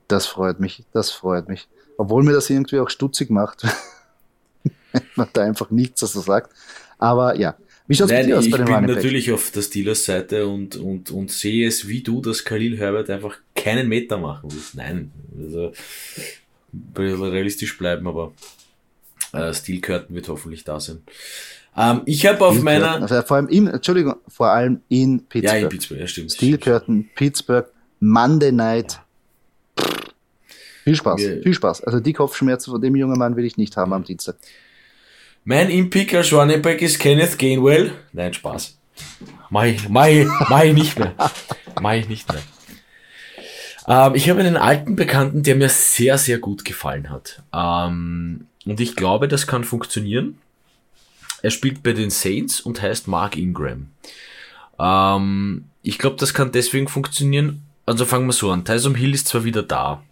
[0.08, 1.68] Das freut mich, das freut mich.
[1.96, 3.64] Obwohl mir das irgendwie auch stutzig macht,
[4.92, 6.52] wenn man da einfach nichts dazu sagt.
[6.98, 10.46] Aber ja, wie schaut's Nein, aus bei den Ich bin natürlich auf der Steelers Seite
[10.46, 14.62] und, und, und sehe es wie du, dass Khalil Herbert einfach keinen Meter machen will.
[14.72, 15.72] Nein, also
[16.96, 18.32] realistisch bleiben, aber
[19.32, 21.02] äh, Steel Curtain wird hoffentlich da sein.
[21.76, 23.02] Ähm, ich habe auf meiner.
[23.02, 25.60] Also vor allem in, Entschuldigung, vor allem in Pittsburgh.
[25.60, 26.32] Ja, in Pittsburgh, ja, stimmt.
[26.32, 27.66] Steel Curtain, Pittsburgh,
[28.00, 28.92] Monday Night.
[28.92, 29.03] Ja.
[30.84, 31.82] Viel Spaß, Wir, viel Spaß.
[31.84, 34.36] Also die Kopfschmerzen von dem jungen Mann will ich nicht haben am Dienstag.
[35.44, 37.92] Mein Impick als Running Back ist Kenneth Gainwell.
[38.12, 38.76] Nein, Spaß.
[39.64, 41.14] Ich, mach ich nicht mehr.
[41.96, 42.42] Ich nicht mehr.
[43.86, 47.42] Ähm, ich habe einen alten Bekannten, der mir sehr, sehr gut gefallen hat.
[47.54, 50.38] Ähm, und ich glaube, das kann funktionieren.
[51.42, 53.88] Er spielt bei den Saints und heißt Mark Ingram.
[54.78, 57.62] Ähm, ich glaube, das kann deswegen funktionieren.
[57.86, 58.64] Also fangen wir so an.
[58.64, 60.02] Tyson Hill ist zwar wieder da.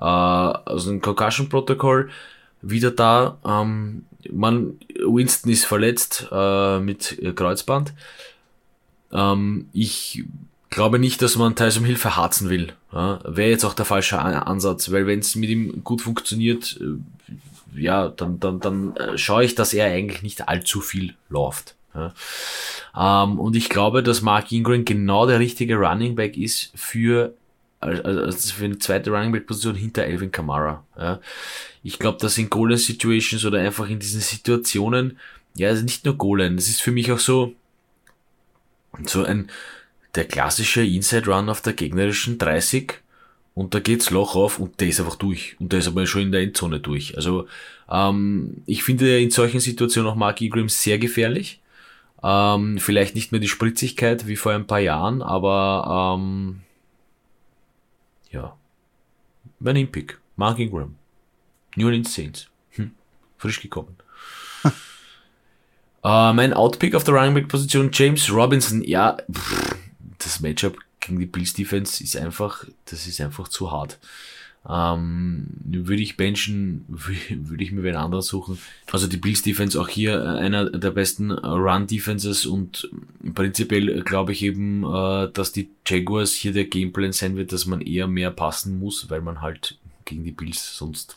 [0.00, 2.10] Äh, also ein Concussion Protocol
[2.60, 3.38] wieder da.
[3.44, 7.92] Ähm, man, Winston ist verletzt äh, mit Kreuzband.
[9.12, 10.24] Ähm, ich
[10.70, 12.72] glaube nicht, dass man Tyson Hill verharzen will.
[12.92, 17.80] Ja, Wäre jetzt auch der falsche Ansatz, weil wenn es mit ihm gut funktioniert, äh,
[17.80, 21.74] ja, dann, dann, dann äh, schaue ich, dass er eigentlich nicht allzu viel läuft.
[21.94, 22.12] Ja.
[22.96, 27.34] Ähm, und ich glaube, dass Mark Ingram genau der richtige Running Back ist für
[27.82, 30.84] also für eine zweite Running Back Position hinter Alvin Kamara.
[30.96, 31.20] Ja.
[31.82, 35.18] Ich glaube, dass in Goal Situations oder einfach in diesen Situationen,
[35.54, 37.54] ja, also nicht nur Goal das ist für mich auch so,
[39.04, 39.50] so ein,
[40.14, 42.94] der klassische Inside Run auf der gegnerischen 30
[43.54, 45.56] und da geht's Loch auf und der ist einfach durch.
[45.58, 47.16] Und der ist aber schon in der Endzone durch.
[47.16, 47.46] Also
[47.90, 51.60] ähm, ich finde in solchen Situationen auch Mark Ingram sehr gefährlich.
[52.22, 56.60] Ähm, vielleicht nicht mehr die Spritzigkeit wie vor ein paar Jahren, aber ähm,
[58.32, 58.56] ja.
[59.60, 60.18] Mein Impick.
[60.36, 60.96] Mark Ingram.
[61.76, 62.48] New Orleans Saints.
[62.70, 62.92] Hm.
[63.38, 63.96] Frisch gekommen.
[64.64, 68.82] äh, mein Outpick auf der Running Back Position James Robinson.
[68.82, 69.76] Ja, pff,
[70.18, 73.98] das Matchup gegen die Bills Defense ist einfach, das ist einfach zu hart.
[74.68, 78.58] Ähm, würde ich benchen, würde ich mir wen anderen suchen.
[78.92, 82.88] Also die Bills Defense auch hier äh, einer der besten Run Defenses und
[83.34, 87.80] prinzipiell glaube ich eben, äh, dass die Jaguars hier der Gameplan sein wird, dass man
[87.80, 91.16] eher mehr passen muss, weil man halt gegen die Bills sonst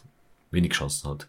[0.49, 1.27] wenig Chancen hat.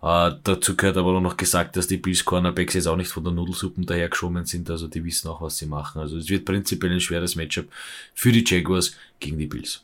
[0.00, 3.32] Äh, dazu gehört aber noch gesagt, dass die Bills Cornerbacks jetzt auch nicht von der
[3.32, 6.00] Nudelsuppen dahergeschoben sind, also die wissen auch, was sie machen.
[6.00, 7.66] Also es wird prinzipiell ein schweres Matchup
[8.14, 9.82] für die Jaguars gegen die Bills.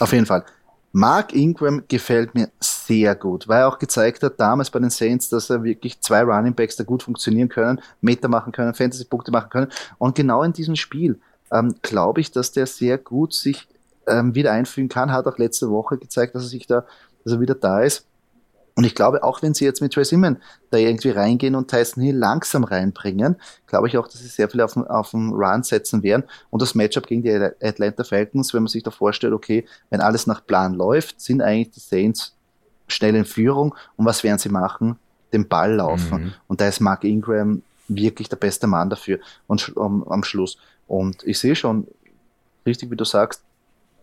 [0.00, 0.44] Auf jeden Fall.
[0.92, 5.28] Mark Ingram gefällt mir sehr gut, weil er auch gezeigt hat damals bei den Saints,
[5.28, 9.50] dass er wirklich zwei Running Backs da gut funktionieren können, Meter machen können, Fantasy-Punkte machen
[9.50, 9.68] können.
[9.98, 11.20] Und genau in diesem Spiel
[11.52, 13.68] ähm, glaube ich, dass der sehr gut sich
[14.08, 15.12] ähm, wieder einfügen kann.
[15.12, 16.84] Hat auch letzte Woche gezeigt, dass er sich da,
[17.22, 18.06] dass er wieder da ist.
[18.74, 20.38] Und ich glaube, auch wenn sie jetzt mit Trey Simon
[20.70, 24.60] da irgendwie reingehen und Tyson Hill langsam reinbringen, glaube ich auch, dass sie sehr viel
[24.60, 26.24] auf, auf den Run setzen werden.
[26.50, 27.30] Und das Matchup gegen die
[27.62, 31.70] Atlanta Falcons, wenn man sich da vorstellt, okay, wenn alles nach Plan läuft, sind eigentlich
[31.70, 32.34] die Saints
[32.88, 33.74] schnell in Führung.
[33.96, 34.96] Und was werden sie machen?
[35.32, 36.24] Den Ball laufen.
[36.24, 36.32] Mhm.
[36.48, 40.58] Und da ist Mark Ingram wirklich der beste Mann dafür und um, am Schluss.
[40.86, 41.86] Und ich sehe schon,
[42.64, 43.42] richtig wie du sagst,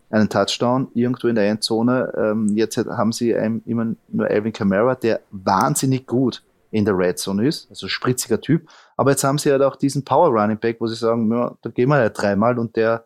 [0.10, 2.14] einen Touchdown irgendwo in der Endzone.
[2.18, 7.18] Ähm, jetzt haben sie einem immer nur Alvin Kamara, der wahnsinnig gut in der Red
[7.18, 8.68] Zone ist, also spritziger Typ.
[8.98, 11.70] Aber jetzt haben sie halt auch diesen Power Running Back, wo sie sagen, ja, da
[11.70, 13.06] gehen wir ja dreimal und der,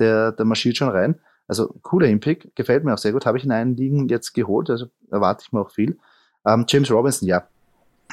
[0.00, 1.20] der, der marschiert schon rein.
[1.48, 3.26] Also cooler Impick, gefällt mir auch sehr gut.
[3.26, 5.98] Habe ich in einen Ligen jetzt geholt, also erwarte ich mir auch viel.
[6.44, 7.46] Ähm, James Robinson, ja,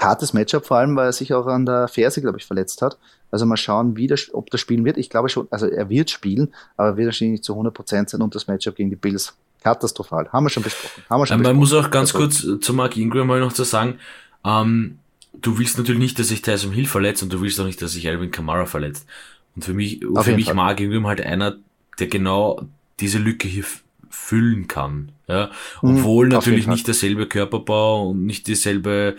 [0.04, 2.98] hartes Matchup, vor allem, weil er sich auch an der Ferse, glaube ich, verletzt hat.
[3.32, 4.98] Also mal schauen, wie das, ob das spielen wird.
[4.98, 8.36] Ich glaube schon, also er wird spielen, aber wird wahrscheinlich nicht zu 100% sein und
[8.36, 10.30] das Matchup gegen die Bills katastrophal.
[10.32, 11.04] Haben wir schon besprochen.
[11.10, 11.56] Haben wir schon ähm, besprochen.
[11.56, 14.00] Man muss auch ganz also, kurz zu Mark Ingram mal noch zu sagen,
[14.46, 15.00] ähm,
[15.34, 17.94] du willst natürlich nicht, dass sich Tyson Hill verletzt und du willst auch nicht, dass
[17.94, 19.08] sich Alvin Kamara verletzt.
[19.56, 21.58] Und für mich, für mich Mark Ingram halt einer,
[22.00, 22.62] der genau
[23.00, 23.66] diese Lücke hier
[24.14, 25.12] füllen kann.
[25.28, 25.50] Ja,
[25.82, 29.16] mhm, obwohl mhm, natürlich nicht derselbe Körperbau und nicht dieselbe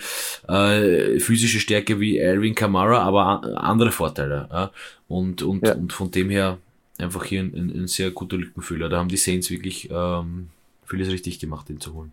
[0.48, 4.48] äh, physische Stärke wie Alvin Kamara, aber andere Vorteile.
[4.50, 4.70] Ja?
[5.08, 5.74] Und, und, ja.
[5.74, 6.58] und von dem her
[6.98, 8.88] einfach hier ein, ein, ein sehr guter Lückenfüller.
[8.88, 10.50] Da haben die Saints wirklich ähm,
[10.86, 12.12] vieles richtig gemacht, den zu holen.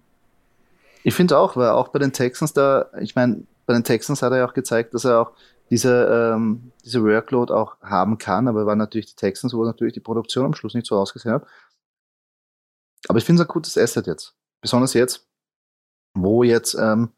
[1.03, 4.31] Ich finde auch, weil auch bei den Texans da, ich meine, bei den Texans hat
[4.31, 5.31] er ja auch gezeigt, dass er auch
[5.69, 9.99] diese, ähm, diese Workload auch haben kann, aber waren natürlich die Texans, wo natürlich die
[9.99, 11.45] Produktion am Schluss nicht so ausgesehen hat.
[13.07, 14.35] Aber ich finde es ein gutes Asset jetzt.
[14.61, 15.27] Besonders jetzt,
[16.13, 17.09] wo jetzt, ähm,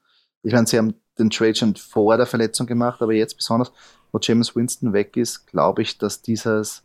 [0.43, 3.71] ich meine, sie haben den Trade schon vor der Verletzung gemacht, aber jetzt besonders,
[4.11, 6.83] wo James Winston weg ist, glaube ich, dass dieses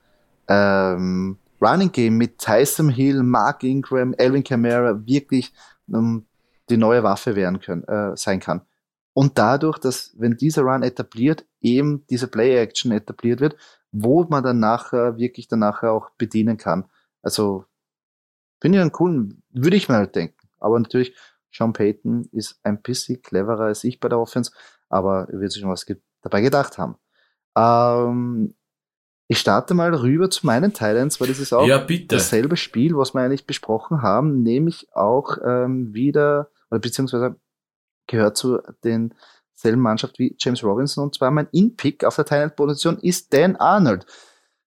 [0.49, 5.53] ähm, Running Game mit Tyson Hill, Mark Ingram, Elvin Kamara wirklich
[5.93, 6.27] ähm,
[6.71, 8.63] die neue Waffe werden können, äh, sein kann.
[9.15, 13.57] Und dadurch, dass, wenn dieser Run etabliert, eben diese Play-Action etabliert wird,
[13.91, 16.85] wo man dann nachher wirklich dann nachher auch bedienen kann.
[17.23, 17.65] Also,
[18.61, 20.49] finde ich einen coolen, würde ich mir halt denken.
[20.59, 21.15] Aber natürlich,
[21.53, 24.53] Sean Payton ist ein bisschen cleverer als ich bei der Offense,
[24.89, 25.87] aber er wird sich schon was
[26.23, 26.97] dabei gedacht haben.
[27.57, 28.55] Ähm,
[29.29, 33.13] ich starte mal rüber zu meinen Titans, weil das ist auch ja, dasselbe Spiel, was
[33.15, 37.37] wir eigentlich besprochen haben, nämlich auch ähm, wieder, oder beziehungsweise
[38.07, 43.33] gehört zu denselben Mannschaft wie James Robinson und zwar mein In-Pick auf der Titan-Position ist
[43.33, 44.07] Dan Arnold.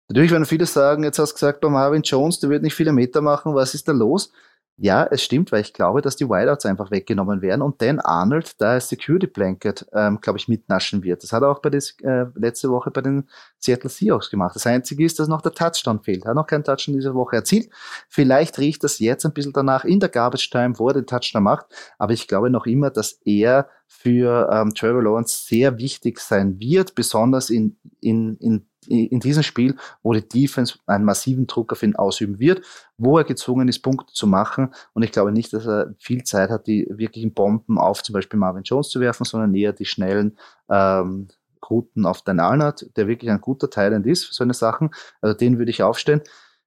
[0.08, 2.92] Natürlich werden viele sagen, jetzt hast du gesagt, bei Marvin Jones, der wird nicht viele
[2.92, 4.30] Meter machen, was ist da los?
[4.78, 8.60] Ja, es stimmt, weil ich glaube, dass die Wideouts einfach weggenommen werden und Dan Arnold
[8.60, 11.22] da als Security Blanket, ähm, glaube ich, mitnaschen wird.
[11.22, 13.26] Das hat er auch bei des, äh, letzte Woche bei den
[13.58, 14.54] Seattle Seahawks gemacht.
[14.54, 16.26] Das Einzige ist, dass noch der Touchdown fehlt.
[16.26, 17.70] Er hat noch keinen Touchdown diese Woche erzielt.
[18.10, 21.44] Vielleicht riecht das jetzt ein bisschen danach in der Garbage Time, wo er den Touchdown
[21.44, 21.66] macht.
[21.96, 26.94] Aber ich glaube noch immer, dass er für ähm, Trevor Lawrence sehr wichtig sein wird,
[26.94, 31.96] besonders in, in, in in diesem Spiel, wo die Defense einen massiven Druck auf ihn
[31.96, 32.62] ausüben wird,
[32.98, 34.72] wo er gezwungen ist, Punkte zu machen.
[34.92, 38.38] Und ich glaube nicht, dass er viel Zeit hat, die wirklichen Bomben auf zum Beispiel
[38.38, 40.36] Marvin Jones zu werfen, sondern eher die schnellen
[40.70, 41.28] ähm,
[41.68, 44.90] Routen auf Dan Arnold, der wirklich ein guter Thailand ist für so eine Sachen.
[45.20, 46.22] Also den würde ich aufstellen.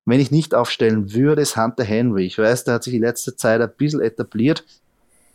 [0.06, 2.26] Wenn ich nicht aufstellen würde, ist Hunter Henry.
[2.26, 4.66] Ich weiß, der hat sich die letzte Zeit ein bisschen etabliert,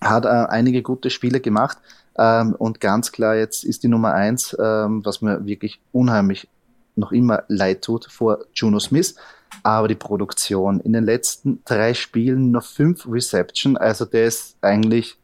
[0.00, 1.78] hat äh, einige gute Spiele gemacht.
[2.16, 6.48] Ähm, und ganz klar, jetzt ist die Nummer eins, ähm, was mir wirklich unheimlich
[6.96, 9.14] noch immer leid tut vor Juno Smith.
[9.62, 15.16] Aber die Produktion in den letzten drei Spielen noch fünf Reception, also der ist eigentlich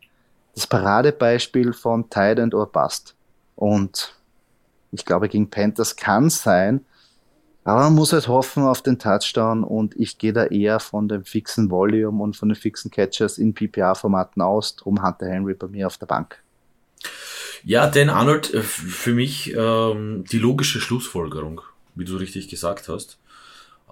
[0.55, 3.15] das Paradebeispiel von Tide or Bust.
[3.57, 4.15] Und
[4.93, 6.85] ich glaube, gegen Panthers kann sein,
[7.65, 11.25] aber man muss halt hoffen auf den Touchdown und ich gehe da eher von dem
[11.25, 14.77] fixen Volume und von den fixen Catchers in PPA-Formaten aus.
[14.77, 16.43] Drum Hunter Henry bei mir auf der Bank.
[17.65, 21.61] Ja, Dan Arnold, äh, für mich ähm, die logische Schlussfolgerung,
[21.95, 23.19] wie du richtig gesagt hast.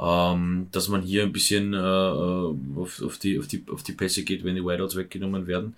[0.00, 3.92] Ähm, dass man hier ein bisschen äh, äh, auf, auf, die, auf, die, auf die
[3.92, 5.74] Pässe geht, wenn die Wideouts weggenommen werden.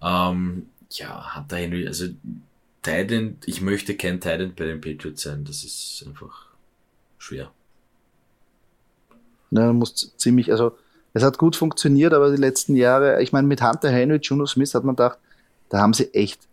[0.00, 2.06] Ähm, ja, Hunter Henry, also
[2.82, 6.46] Titan, ich möchte kein Titan bei den Patriots sein, das ist einfach
[7.18, 7.50] schwer.
[9.50, 10.78] Ja, muss ziemlich, also
[11.12, 14.74] es hat gut funktioniert, aber die letzten Jahre, ich meine, mit Hunter Henry, Juno Smith
[14.74, 15.18] hat man gedacht,
[15.68, 16.47] da haben sie echt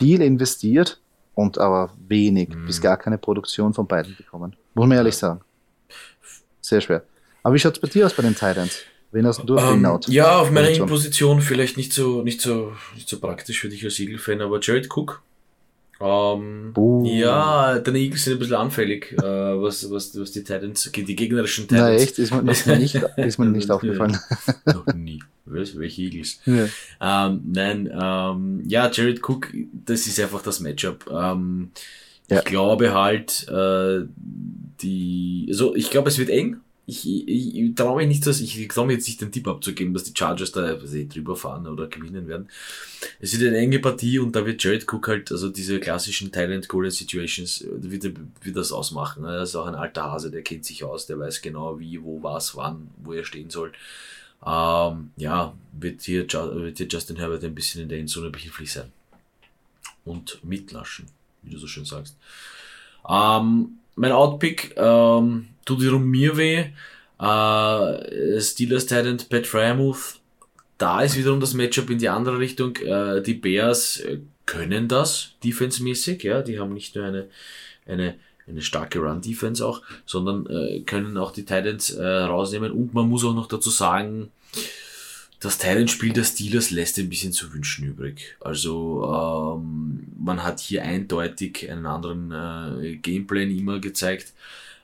[0.00, 1.00] viel investiert
[1.34, 2.66] und aber wenig mhm.
[2.66, 4.56] bis gar keine Produktion von beiden bekommen.
[4.74, 5.40] Muss man ehrlich sagen.
[6.60, 7.02] Sehr schwer.
[7.42, 8.80] Aber wie schaut es bei dir aus bei den Titans?
[9.12, 13.08] Wen hast du um, ähm, Ja, auf meiner Position vielleicht nicht so, nicht so, nicht
[13.08, 15.22] so praktisch für dich als Eagle-Fan, aber Jared Cook
[16.00, 17.04] ähm, uh.
[17.04, 21.68] Ja, deine Eagles sind ein bisschen anfällig, äh, was, was, was die Titans, die gegnerischen
[21.68, 21.80] Titans.
[21.82, 24.18] Na echt, ist mir, mir nicht, ist mir nicht aufgefallen.
[24.64, 25.22] Noch nie.
[25.44, 26.40] Was, welche Eagles?
[26.46, 27.26] Ja.
[27.26, 31.10] Ähm, nein, ähm, ja, Jared Cook, das ist einfach das Matchup.
[31.10, 31.70] Ähm,
[32.28, 32.38] ja.
[32.38, 34.06] Ich glaube halt, äh,
[34.80, 38.68] die, also ich glaube, es wird eng ich, ich, ich traue mich nicht, dass ich
[38.68, 41.86] traue mir jetzt nicht den Tipp abzugeben, dass die Chargers da eh drüber fahren oder
[41.86, 42.48] gewinnen werden.
[43.20, 46.68] Es wird eine enge Partie und da wird Jared Cook halt, also diese klassischen Thailand
[46.68, 48.04] Golden Situations, wird,
[48.42, 49.24] wird das ausmachen.
[49.24, 52.22] Er ist auch ein alter Hase, der kennt sich aus, der weiß genau wie, wo,
[52.22, 53.72] was, wann, wo er stehen soll.
[54.44, 58.90] Ähm, ja, wird hier, wird hier Justin Herbert ein bisschen in der Endzone behilflich sein.
[60.04, 61.06] Und mitlaschen,
[61.42, 62.16] wie du so schön sagst.
[63.08, 66.66] Ähm, mein Outpick, ähm, tut wiederum mir weh.
[67.20, 70.20] Äh, Steelers Titan Pat Fryermuth,
[70.78, 72.76] da ist wiederum das Matchup in die andere Richtung.
[72.76, 77.28] Äh, die Bears äh, können das defensemäßig, ja, die haben nicht nur eine,
[77.86, 78.16] eine,
[78.48, 82.72] eine starke Run-Defense auch, sondern äh, können auch die Titans äh, rausnehmen.
[82.72, 84.30] Und man muss auch noch dazu sagen,
[85.38, 88.36] das Titan-Spiel der Steelers lässt ein bisschen zu wünschen übrig.
[88.40, 94.32] Also ähm, man hat hier eindeutig einen anderen äh, Gameplan immer gezeigt.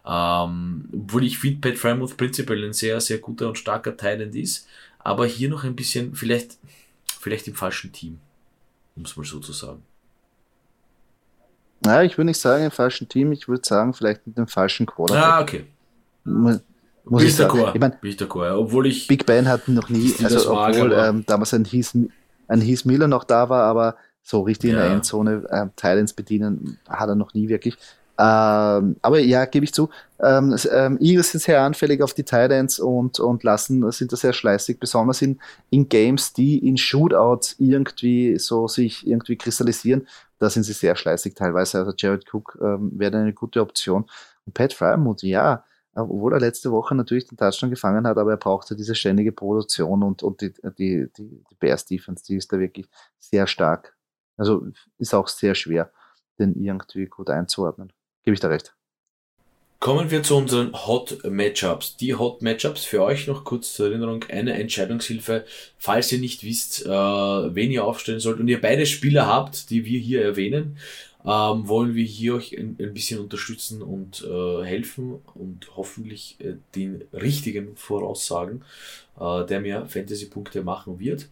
[0.07, 4.69] Ähm, obwohl ich finde, Pat Frymouth prinzipiell ein sehr, sehr guter und starker Thailand ist,
[4.99, 6.59] aber hier noch ein bisschen, vielleicht,
[7.19, 8.19] vielleicht im falschen Team,
[8.95, 9.83] um es mal so zu sagen.
[11.85, 14.87] Ja, ich würde nicht sagen im falschen Team, ich würde sagen, vielleicht mit dem falschen
[14.87, 15.25] Quarterback.
[15.25, 15.67] Ah, okay.
[16.25, 16.61] Muss
[17.05, 17.71] Bin ich sagen.
[17.75, 18.57] Ich mein, Bin ich d'accord, ja.
[18.57, 19.07] Obwohl ich.
[19.07, 21.95] Big Ben hat noch nie, also obwohl ähm, damals ein Heath,
[22.49, 24.93] ein Heath Miller noch da war, aber so richtig in der Ja.
[24.95, 27.77] Endzone ähm, Titans bedienen hat er noch nie wirklich.
[28.19, 29.91] Ähm, aber ja, gebe ich zu.
[30.21, 34.33] Ähm, ähm, Eagles sind sehr anfällig auf die Titans und, und lassen, sind da sehr
[34.33, 35.39] schleißig, besonders in,
[35.71, 40.09] in Games, die in Shootouts irgendwie so sich irgendwie kristallisieren.
[40.39, 41.79] Da sind sie sehr schleißig teilweise.
[41.79, 44.07] Also Jared Cook ähm, wäre eine gute Option.
[44.47, 48.37] Und Pat Fryermuth, ja, obwohl er letzte Woche natürlich den Touchdown gefangen hat, aber er
[48.37, 52.59] brauchte diese ständige Produktion und, und die, die, die, die Bears Defense, die ist da
[52.59, 53.97] wirklich sehr stark.
[54.37, 54.67] Also
[54.99, 55.91] ist auch sehr schwer,
[56.39, 57.93] den irgendwie gut einzuordnen.
[58.27, 58.75] Gebe ich da recht.
[59.79, 61.97] Kommen wir zu unseren Hot Matchups.
[61.97, 65.45] Die Hot Matchups für euch noch kurz zur Erinnerung eine Entscheidungshilfe,
[65.79, 69.85] falls ihr nicht wisst, äh, wen ihr aufstellen sollt und ihr beide Spieler habt, die
[69.85, 70.77] wir hier erwähnen,
[71.27, 76.55] ähm, wollen wir hier euch ein, ein bisschen unterstützen und äh, helfen und hoffentlich äh,
[76.77, 78.63] den richtigen voraussagen,
[79.19, 81.27] äh, der mir Fantasy-Punkte machen wird.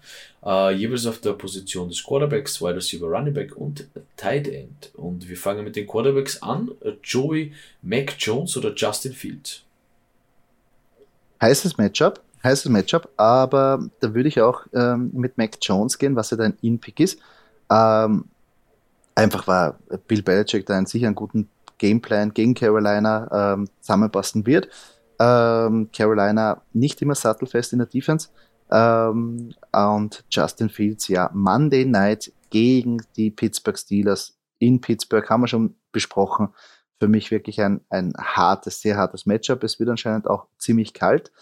[0.45, 4.91] Äh, jeweils auf der Position des Quarterbacks, Wide Receiver, Running Back und Tight End.
[4.95, 6.73] Und wir fangen mit den Quarterbacks an.
[7.05, 9.63] Joey, Mac Jones oder Justin Fields?
[11.41, 16.31] Heißes Matchup, heißes Matchup, aber da würde ich auch ähm, mit Mac Jones gehen, was
[16.31, 17.21] ja dein In-Pick ist.
[17.71, 18.25] Ähm,
[19.15, 21.49] einfach war Bill Belichick da einen sicher einen guten
[21.79, 24.69] Gameplan gegen Carolina ähm, zusammenpassen wird.
[25.19, 28.29] Ähm, Carolina nicht immer sattelfest in der Defense.
[28.71, 35.49] Ähm, und Justin Fields, ja, Monday Night gegen die Pittsburgh Steelers in Pittsburgh haben wir
[35.49, 36.49] schon besprochen.
[37.01, 39.63] Für mich wirklich ein, ein hartes, sehr hartes Matchup.
[39.65, 41.33] Es wird anscheinend auch ziemlich kalt.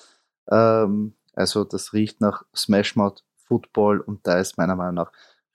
[0.51, 5.13] Ähm, also das riecht nach Smashmouth Football und da ist meiner Meinung nach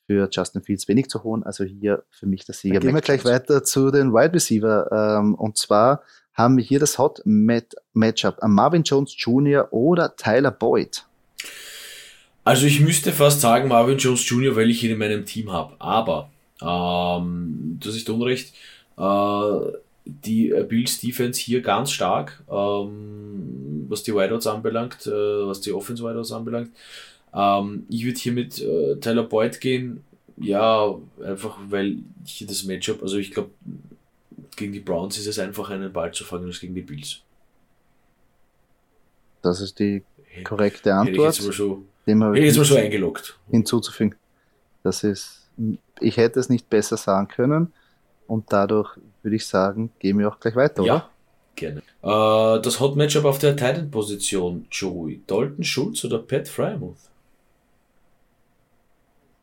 [0.08, 1.44] für Justin Fields wenig zu holen.
[1.44, 2.76] Also hier für mich der Sieger.
[2.76, 5.20] Dann Gehen wir gleich weiter zu den Wide Receiver.
[5.20, 6.02] Ähm, und zwar
[6.34, 8.38] haben wir hier das Hot Mat Matchup.
[8.42, 9.68] Marvin Jones Jr.
[9.72, 11.04] oder Tyler Boyd.
[12.44, 15.76] Also ich müsste fast sagen Marvin Jones Jr., weil ich ihn in meinem Team habe.
[15.80, 16.30] Aber,
[16.62, 18.54] ähm, das ist Unrecht,
[18.98, 19.60] äh,
[20.06, 25.74] die äh, Bills Defense hier ganz stark, ähm, was die Wideouts anbelangt, äh, was die
[25.74, 26.70] Offense Wideouts anbelangt.
[27.38, 30.04] Ähm, ich würde hier mit äh, Tyler Boyd gehen,
[30.38, 33.52] ja, einfach weil hier das Matchup, also ich glaube,
[34.56, 37.22] gegen die Browns ist es einfach einen Ball zu fangen als gegen die Bills.
[39.44, 40.04] Das ist die
[40.44, 41.60] korrekte Hätte ich jetzt Antwort.
[41.60, 43.38] mal Dem habe ich ich jetzt mal so eingeloggt.
[43.52, 44.16] hinzuzufügen.
[44.84, 45.48] Das ist,
[46.00, 47.72] ich hätte es nicht besser sagen können
[48.26, 50.88] und dadurch würde ich sagen, gehen wir auch gleich weiter, oder?
[50.88, 51.10] Ja,
[51.56, 51.80] gerne.
[52.02, 55.22] Äh, das Hot Matchup auf der Titan-Position, Joey.
[55.28, 56.98] Dalton Schulz oder Pat Frymouth?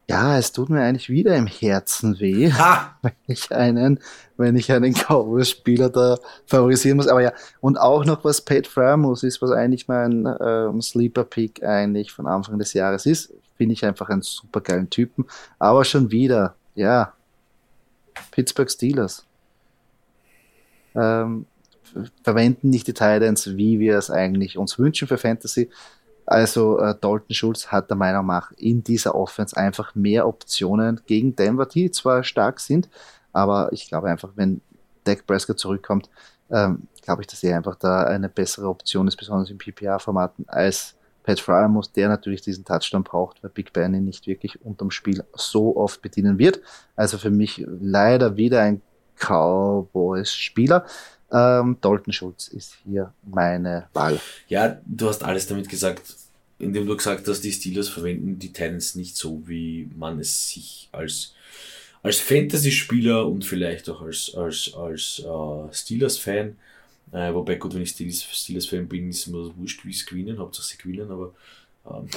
[0.09, 2.99] Ja, es tut mir eigentlich wieder im Herzen weh, Ha!
[3.01, 4.01] wenn ich einen,
[4.37, 7.09] wenn ich einen Cowboys-Spieler da favorisieren muss.
[7.09, 12.13] Aber ja, und auch noch was Pat Frymouth ist, was eigentlich mein ähm, Sleeper-Pick eigentlich
[12.13, 13.33] von Anfang des Jahres ist.
[13.57, 15.27] Finde ich einfach einen super geilen Typen.
[15.59, 17.15] Aber schon wieder, ja,
[18.31, 19.25] Pittsburgh Steelers.
[20.95, 21.47] Ähm,
[22.23, 25.71] verwenden nicht die Titans, wie wir es eigentlich uns wünschen für Fantasy.
[26.27, 31.37] Also äh, Dalton Schulz hat der Meinung nach in dieser Offense einfach mehr Optionen gegen
[31.37, 32.89] Denver, die zwar stark sind,
[33.33, 34.61] aber ich glaube einfach, wenn
[35.05, 36.09] Dak Prescott zurückkommt,
[36.51, 40.95] ähm, glaube ich, dass er einfach da eine bessere Option ist, besonders im PPR-Formaten, als
[41.25, 45.25] Pat Fryermuth, der natürlich diesen Touchdown braucht, weil Big Ben ihn nicht wirklich unterm Spiel
[45.35, 46.61] so oft bedienen wird.
[46.97, 48.83] Also für mich leider wieder ein
[49.17, 50.85] Cowboys-Spieler.
[51.33, 54.21] Ähm, Dalton Schulz ist hier meine Wahl.
[54.49, 56.15] Ja, du hast alles damit gesagt,
[56.59, 60.89] indem du gesagt hast, die Steelers verwenden die Titans nicht so, wie man es sich
[60.93, 61.35] als,
[62.03, 66.57] als Fantasy-Spieler und vielleicht auch als, als, als äh, Steelers-Fan,
[67.13, 70.39] äh, wobei gut, wenn ich Steelers- Steelers-Fan bin, ist mir das wurscht, wie sie gewinnen,
[70.39, 71.33] Hauptsache sie gewinnen, aber
[71.91, 72.09] ähm,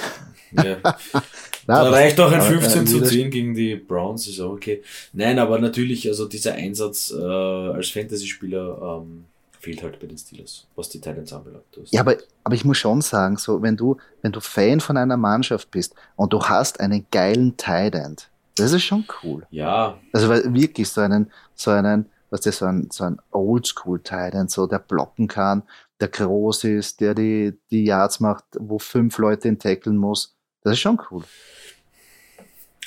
[0.52, 1.22] ja, Na,
[1.66, 4.40] da aber- reicht auch ein aber, äh, 15 zu jeder- 10 gegen die Browns, ist
[4.40, 4.82] auch okay.
[5.12, 9.24] Nein, aber natürlich, also dieser Einsatz äh, als Fantasy-Spieler ähm,
[9.60, 11.64] fehlt halt bei den Steelers, was die Titans anbelangt.
[11.90, 15.16] Ja, aber, aber ich muss schon sagen, so, wenn du, wenn du Fan von einer
[15.16, 19.46] Mannschaft bist und du hast einen geilen Tight End, das ist schon cool.
[19.50, 24.00] ja, Also weil wirklich so einen, so einen, was das so ein, so ein Oldschool
[24.00, 25.62] Tight End, so der blocken kann,
[26.00, 30.34] der groß ist, der die, die Yards macht, wo fünf Leute ihn tackeln muss.
[30.62, 31.24] Das ist schon cool.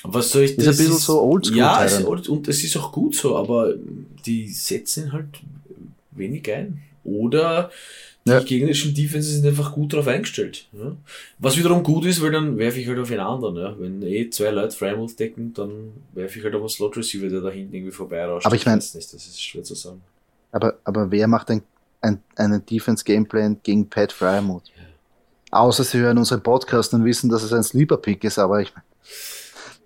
[0.03, 3.15] was soll ich Ist ein bisschen so oldschool, Ja, es, und es ist auch gut
[3.15, 3.73] so, aber
[4.25, 5.27] die setzen halt
[6.11, 6.81] wenig ein.
[7.03, 7.69] Oder
[8.25, 8.39] die Ja.
[8.41, 10.67] gegnerischen Defenses sind einfach gut darauf eingestellt.
[10.73, 10.95] Ja?
[11.39, 13.55] Was wiederum gut ist, weil dann werfe ich halt auf einen anderen.
[13.57, 13.75] Ja?
[13.79, 17.41] Wenn eh zwei Leute Frymouth decken, dann werfe ich halt auf einen Slot Receiver, der
[17.41, 18.45] da hinten irgendwie vorbei rauscht.
[18.45, 20.01] Aber ich mein- weiß nicht, das ist schwer zu sagen.
[20.51, 21.61] Aber, aber wer macht denn
[22.01, 24.63] ein, einen Defense-Gameplan gegen Pat Fryermuth.
[25.51, 28.85] Außer sie hören unseren Podcast und wissen, dass es ein Sleeper-Pick ist, aber ich meine,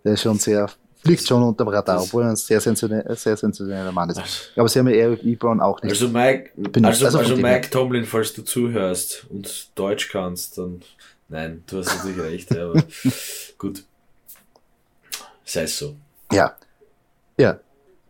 [0.04, 0.70] der ist schon sehr,
[1.04, 4.52] fliegt schon unterm Radar, obwohl er ein sehr sensationeller, sehr sensationeller Mann ist.
[4.56, 5.92] Aber sie haben ja Eric Ebron auch nicht.
[5.92, 6.52] Also Mike,
[6.84, 10.84] also, also, also Mike Tomlin, falls du zuhörst und Deutsch kannst, dann
[11.28, 12.84] nein, du hast natürlich recht, aber
[13.58, 13.84] gut.
[15.44, 15.96] Sei es so.
[16.32, 16.56] Ja.
[17.38, 17.60] Ja.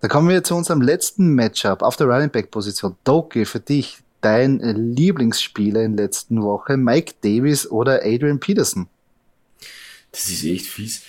[0.01, 2.95] Da kommen wir zu unserem letzten Matchup auf der Running Back Position.
[3.03, 8.87] Doki, für dich dein Lieblingsspieler in der letzten Woche, Mike Davis oder Adrian Peterson?
[10.11, 11.03] Das ist echt fies.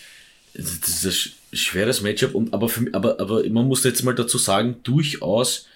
[0.52, 4.38] Das ist ein schweres Matchup, und, aber, für, aber, aber man muss jetzt mal dazu
[4.38, 5.66] sagen, durchaus,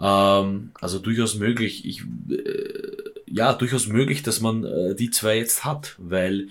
[0.00, 2.92] ähm, also durchaus möglich, ich, äh,
[3.26, 6.48] ja, durchaus möglich, dass man äh, die zwei jetzt hat, weil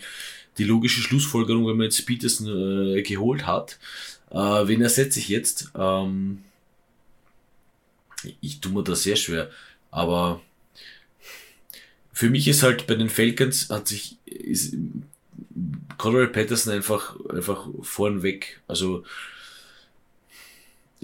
[0.58, 3.78] die logische Schlussfolgerung, wenn man jetzt Peterson äh, geholt hat,
[4.34, 5.72] äh, wen ersetze ich jetzt?
[5.76, 6.44] Ähm,
[8.42, 9.50] ich tue mir das sehr schwer,
[9.92, 10.42] aber
[12.12, 14.76] für mich ist halt bei den Falcons hat sich ist
[15.98, 19.04] Conrad Patterson einfach einfach vornweg, also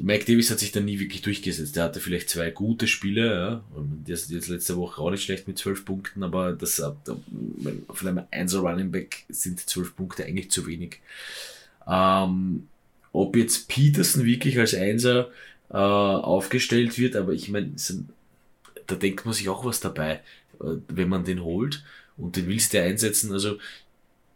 [0.01, 1.75] Mike Davis hat sich da nie wirklich durchgesetzt.
[1.75, 3.63] Der hatte vielleicht zwei gute Spiele, ja.
[4.07, 8.23] Der ist jetzt letzte Woche auch nicht schlecht mit zwölf Punkten, aber das von einem
[8.31, 10.99] Einser Running Back sind zwölf Punkte eigentlich zu wenig.
[11.87, 12.67] Ähm,
[13.11, 15.29] ob jetzt Peterson wirklich als Einser
[15.69, 17.71] äh, aufgestellt wird, aber ich meine,
[18.87, 20.21] da denkt man sich auch was dabei,
[20.61, 21.83] äh, wenn man den holt
[22.17, 23.31] und den willst du einsetzen.
[23.31, 23.57] Also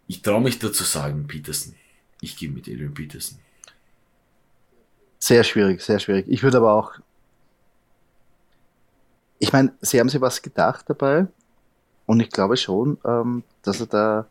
[0.08, 1.76] ich traue mich dazu sagen, Peterson.
[2.22, 3.38] Ich gehe mit Adrian Peterson.
[5.20, 6.26] Sehr schwierig, sehr schwierig.
[6.28, 6.94] Ich würde aber auch.
[9.40, 11.28] Ich meine, sie haben sich was gedacht dabei
[12.06, 14.28] und ich glaube schon, ähm, dass er da.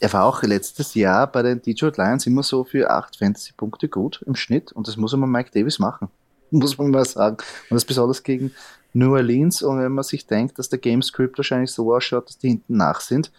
[0.00, 4.22] Er war auch letztes Jahr bei den Detroit Lions immer so für acht Fantasy-Punkte gut
[4.26, 6.08] im Schnitt und das muss immer Mike Davis machen,
[6.50, 7.38] muss man mal sagen.
[7.70, 8.52] Und das besonders gegen
[8.92, 12.48] New Orleans und wenn man sich denkt, dass der Gamescript wahrscheinlich so ausschaut, dass die
[12.48, 13.32] hinten nach sind,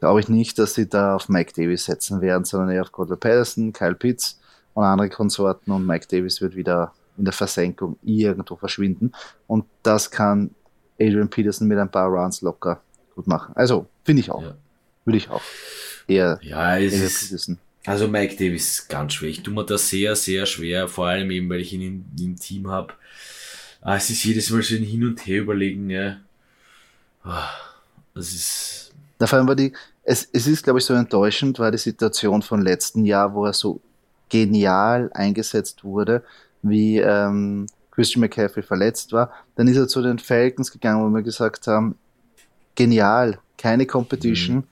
[0.00, 3.16] glaube ich nicht, dass sie da auf Mike Davis setzen werden, sondern eher auf Cordell
[3.16, 4.38] Patterson, Kyle Pitts
[4.74, 9.12] und andere Konsorten und Mike Davis wird wieder in der Versenkung irgendwo verschwinden.
[9.46, 10.50] Und das kann
[11.00, 12.80] Adrian Peterson mit ein paar Rounds locker
[13.14, 13.54] gut machen.
[13.56, 14.42] Also, finde ich auch.
[14.42, 14.54] Ja.
[15.06, 15.42] Würde ich auch.
[16.06, 17.58] Eher, ja, es ist, Peterson.
[17.86, 19.30] Also Mike Davis ist ganz schwer.
[19.30, 22.36] Ich tue mir das sehr, sehr schwer, vor allem eben, weil ich ihn im, im
[22.36, 22.92] Team habe.
[23.80, 26.18] Ah, es ist jedes Mal so ein Hin und Her überlegen, ja.
[27.22, 27.50] Ah,
[28.14, 28.92] das ist.
[29.18, 32.42] Da vor allem war die, es, es ist, glaube ich, so enttäuschend, war die Situation
[32.42, 33.80] von letzten Jahr, wo er so
[34.28, 36.22] genial eingesetzt wurde,
[36.62, 39.32] wie ähm, Christian McCaffrey verletzt war.
[39.54, 41.96] Dann ist er zu den Falcons gegangen, wo wir gesagt haben,
[42.74, 44.64] genial, keine Competition, mhm.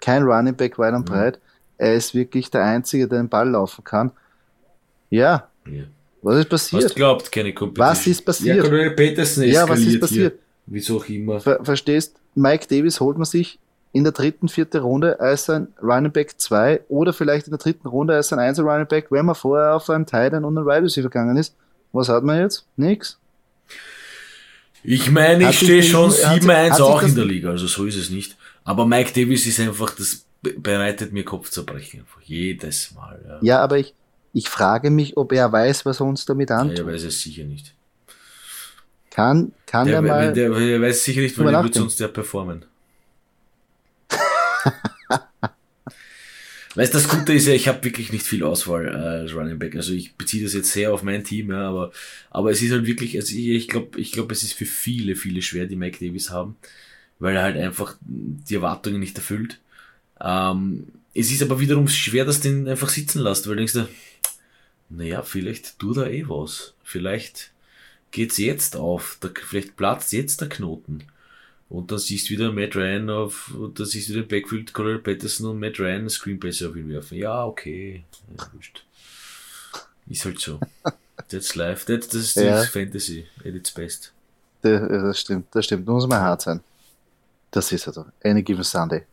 [0.00, 1.12] Kein Running Back weit und mhm.
[1.12, 1.38] breit.
[1.76, 4.10] Er ist wirklich der Einzige, der den Ball laufen kann.
[5.10, 5.48] Ja.
[5.66, 5.84] ja.
[6.22, 6.84] Was ist passiert?
[6.84, 7.88] Was glaubt, keine Competition.
[7.88, 8.66] Was ist passiert?
[8.66, 10.32] Ja, Peterson ja was ist passiert?
[10.32, 10.42] Hier.
[10.66, 11.40] Wieso auch immer.
[11.40, 13.58] Ver verstehst, Mike Davis holt man sich
[13.92, 17.88] in der dritten, vierten Runde als ein Running Back 2 oder vielleicht in der dritten
[17.88, 20.82] Runde als ein Einzel Running Back, wenn man vorher auf einen Titan und einen Wide
[20.82, 21.54] Receiver gegangen ist.
[21.92, 22.66] Was hat man jetzt?
[22.76, 23.18] Nix.
[24.84, 28.36] Ich meine, ich stehe schon 7-1 auch in der Liga, also so ist es nicht.
[28.68, 33.18] Aber Mike Davis ist einfach, das bereitet mir Kopfzerbrechen einfach jedes Mal.
[33.26, 33.94] Ja, ja aber ich,
[34.34, 36.76] ich frage mich, ob er weiß, was er uns damit antut.
[36.76, 37.72] Ja, er weiß es sicher nicht.
[39.08, 40.34] Kann, kann der, er mal.
[40.34, 42.66] Der, der weiß sicher nicht, weil er wird sonst der performen.
[46.74, 49.76] Weißt das Gute ist ja, ich habe wirklich nicht viel Auswahl äh, als Running Back.
[49.76, 51.90] Also ich beziehe das jetzt sehr auf mein Team, ja, aber,
[52.30, 55.16] aber es ist halt wirklich, also ich, ich glaube, ich glaube, es ist für viele,
[55.16, 56.56] viele schwer, die Mike Davis haben,
[57.18, 59.58] weil er halt einfach die Erwartungen nicht erfüllt.
[60.20, 63.90] Ähm, es ist aber wiederum schwer, dass du den einfach sitzen lässt, weil du denkst,
[64.90, 66.74] naja, vielleicht tut er eh was.
[66.82, 67.50] Vielleicht
[68.10, 71.04] geht's jetzt auf, da, vielleicht platzt jetzt der Knoten.
[71.68, 75.00] Und dann siehst du wieder Matt Ryan auf, und dann siehst du den Backfield Colonel
[75.00, 77.18] Patterson und Matt Ryan Screen auf ihn werfen.
[77.18, 78.04] Ja, okay.
[78.36, 78.84] Ja, wurscht.
[80.08, 80.58] Ist halt so.
[81.28, 81.84] That's life.
[81.84, 82.62] That's, das ist ja.
[82.62, 84.12] Fantasy at its best.
[84.62, 85.86] Das stimmt, das stimmt.
[85.86, 86.60] Da muss man hart sein.
[87.50, 89.06] Das ist also Any Given Sunday.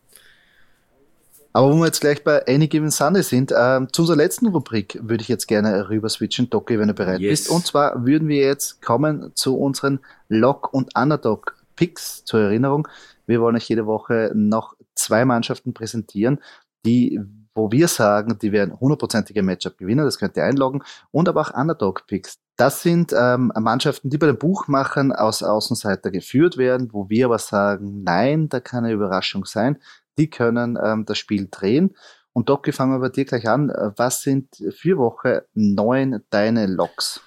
[1.53, 4.99] Aber wo wir jetzt gleich bei Any Given Sunday sind, äh, zu unserer letzten Rubrik
[5.01, 7.43] würde ich jetzt gerne rüber switchen, Doki, wenn du bereit yes.
[7.43, 7.49] bist.
[7.49, 12.87] Und zwar würden wir jetzt kommen zu unseren Lock- und Underdog Picks zur Erinnerung.
[13.25, 16.41] Wir wollen euch jede Woche noch zwei Mannschaften präsentieren,
[16.85, 17.21] die,
[17.53, 22.37] wo wir sagen, die werden hundertprozentige Matchup-Gewinner, das könnt ihr einloggen, und aber auch Underdog-Picks.
[22.57, 27.39] Das sind ähm, Mannschaften, die bei den Buchmachern aus Außenseiter geführt werden, wo wir aber
[27.39, 29.77] sagen, nein, da kann eine Überraschung sein.
[30.17, 31.95] Die können ähm, das Spiel drehen.
[32.31, 33.69] Und Doc, fangen wir bei dir gleich an.
[33.95, 34.47] Was sind
[34.77, 37.21] für Woche neun deine Loks?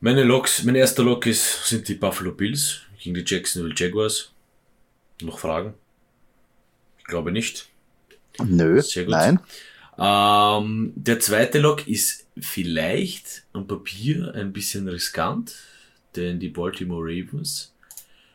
[0.00, 4.32] Meine Loks, mein erster Lok ist, sind die Buffalo Bills gegen die Jacksonville Jaguars.
[5.22, 5.74] Noch Fragen?
[6.98, 7.68] Ich glaube nicht.
[8.42, 9.38] Nö, nein.
[10.02, 15.54] Ähm, der zweite Lock ist vielleicht am Papier ein bisschen riskant,
[16.16, 17.72] denn die Baltimore Ravens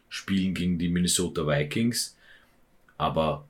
[0.08, 2.16] spielen gegen die Minnesota Vikings.
[2.98, 3.46] Aber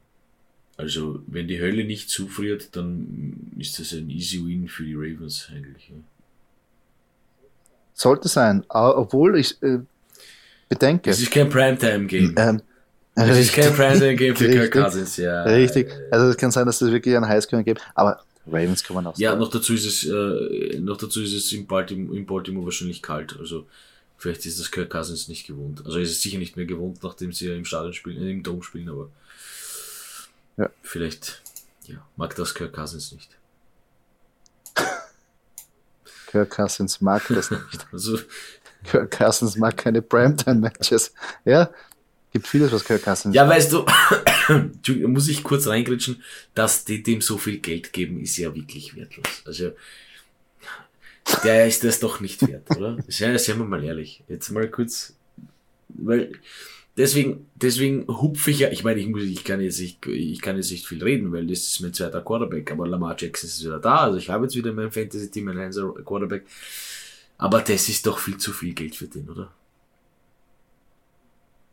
[0.78, 5.49] also, wenn die Hölle nicht zufriert, dann ist das ein easy win für die Ravens
[5.53, 5.89] eigentlich.
[5.89, 5.95] Ja.
[7.93, 9.80] Sollte sein, obwohl ich äh,
[10.70, 11.11] bedenke.
[11.11, 12.36] Es ist kein Primetime-Game.
[12.38, 12.61] Ähm,
[13.26, 15.43] es ist kein Primetime-Game für Kirk Cousins, ja.
[15.43, 15.91] Richtig.
[16.11, 19.36] Also es kann sein, dass das wirklich ein Highscore-Game aber Ravens kann man auch Ja,
[19.36, 23.36] noch dazu ist es, äh, noch dazu ist es in Baltimore, in Baltimore wahrscheinlich kalt.
[23.39, 23.68] Also
[24.18, 25.86] vielleicht ist das Kirk Cousins nicht gewohnt.
[25.86, 28.43] Also ist es sicher nicht mehr gewohnt, nachdem sie ja im Stadion spielen, äh, im
[28.43, 29.09] Dom spielen, aber
[30.57, 30.70] ja.
[30.82, 31.41] vielleicht
[31.86, 33.30] ja, mag das Kirk Cousins nicht.
[36.28, 37.88] Kirk Cousins mag das nicht.
[37.91, 38.20] Also,
[38.84, 41.13] Kirk Cousins mag keine Primetime-Matches.
[41.45, 41.70] Ja,
[42.38, 43.85] gibt vieles, was Kirk Cousins Ja, weißt du,
[45.07, 46.21] muss ich kurz reingritschen,
[46.53, 49.27] dass die dem so viel Geld geben, ist ja wirklich wertlos.
[49.45, 49.71] Also,
[51.43, 52.97] der ist das doch nicht wert, oder?
[53.07, 54.23] Seien wir mal ehrlich.
[54.27, 55.15] Jetzt mal kurz,
[55.89, 56.33] weil
[56.95, 60.57] deswegen, deswegen hupfe ich ja, ich meine, ich muss, ich kann jetzt nicht, ich kann
[60.57, 63.79] jetzt nicht viel reden, weil das ist mein zweiter Quarterback, aber Lamar Jackson ist wieder
[63.79, 66.45] da, also ich habe jetzt wieder mein Fantasy-Team, ein Einser Quarterback.
[67.39, 69.51] Aber das ist doch viel zu viel Geld für den, oder?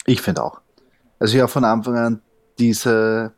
[0.07, 0.61] Ich finde auch.
[1.19, 2.23] Also ich habe von Anfang an
[2.59, 3.33] diese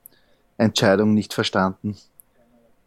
[0.56, 1.96] Entscheidung nicht verstanden.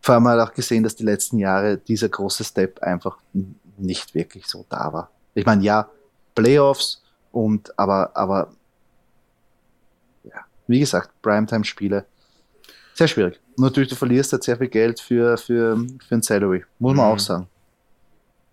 [0.01, 3.17] Vor allem halt auch gesehen, dass die letzten Jahre dieser große Step einfach
[3.77, 5.11] nicht wirklich so da war.
[5.33, 5.89] Ich meine, ja,
[6.35, 7.01] Playoffs
[7.31, 8.51] und aber, aber
[10.23, 12.05] ja, wie gesagt, Primetime-Spiele.
[12.93, 13.39] Sehr schwierig.
[13.57, 16.65] natürlich, du verlierst halt sehr viel Geld für, für, für ein Salary.
[16.79, 17.13] Muss man mhm.
[17.13, 17.47] auch sagen.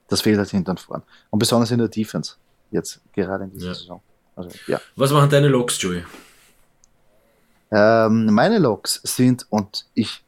[0.08, 1.02] Das fehlt halt hinten und vorn.
[1.30, 2.34] Und besonders in der Defense.
[2.70, 3.74] Jetzt, gerade in dieser ja.
[3.74, 4.00] Saison.
[4.36, 4.80] Also, ja.
[4.94, 6.04] Was machen deine Logs, Joey?
[7.70, 10.22] Ähm, meine Logs sind, und ich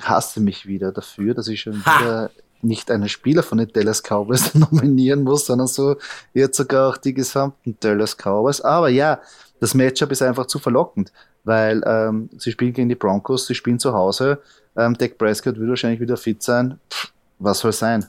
[0.00, 2.00] hasse mich wieder dafür, dass ich schon ha!
[2.00, 2.30] wieder
[2.62, 5.96] nicht einen Spieler von den Dallas Cowboys nominieren muss, sondern so
[6.32, 8.60] jetzt sogar auch die gesamten Dallas Cowboys.
[8.60, 9.20] Aber ja,
[9.60, 11.12] das Matchup ist einfach zu verlockend,
[11.44, 14.40] weil ähm, sie spielen gegen die Broncos, sie spielen zu Hause.
[14.76, 16.78] Ähm, Dak Prescott wird wahrscheinlich wieder fit sein.
[16.90, 18.06] Pff, was soll sein?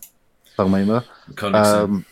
[0.55, 1.03] Sagen wir immer.
[1.35, 2.05] Kann ähm, sein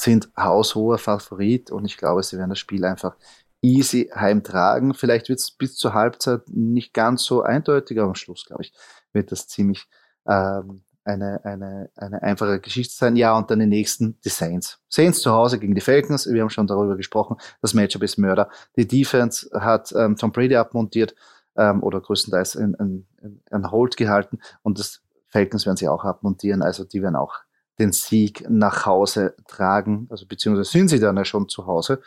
[0.00, 3.16] sind haushoher Favorit und ich glaube, sie werden das Spiel einfach
[3.62, 4.94] easy heimtragen.
[4.94, 8.72] Vielleicht wird es bis zur Halbzeit nicht ganz so eindeutig, aber am Schluss, glaube ich,
[9.12, 9.86] wird das ziemlich
[10.26, 13.16] ähm, eine, eine, eine einfache Geschichte sein.
[13.16, 14.80] Ja, und dann die nächsten, die Saints.
[14.88, 18.48] Saints zu Hause gegen die Falcons, wir haben schon darüber gesprochen, das Matchup ist Mörder.
[18.76, 21.14] Die Defense hat ähm, Tom Brady abmontiert
[21.56, 23.06] ähm, oder größtenteils in, in,
[23.50, 27.34] in Hold gehalten und das Falcons werden sie auch abmontieren, also die werden auch
[27.80, 32.00] den Sieg nach Hause tragen, also beziehungsweise sind sie dann ja schon zu Hause,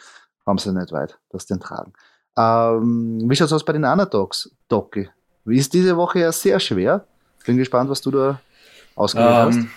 [0.46, 1.94] haben sie nicht weit, das den tragen.
[2.38, 3.86] Ähm, wie schaut es aus bei den
[4.70, 5.10] Doki?
[5.46, 7.06] Wie ist diese Woche ja sehr schwer.
[7.46, 8.40] Bin gespannt, was du da
[8.96, 9.68] ausgewählt um, hast.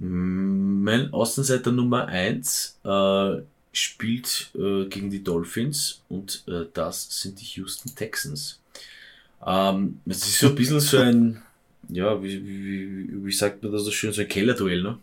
[0.00, 3.42] Ähm, mein Außenseiter Nummer 1 äh,
[3.72, 8.60] spielt äh, gegen die Dolphins und äh, das sind die Houston Texans.
[9.44, 11.42] Ähm, es ist so ein bisschen so ein
[11.94, 14.98] ja, wie, wie, wie sagt man das so schön, so ein Kellerduell, ne?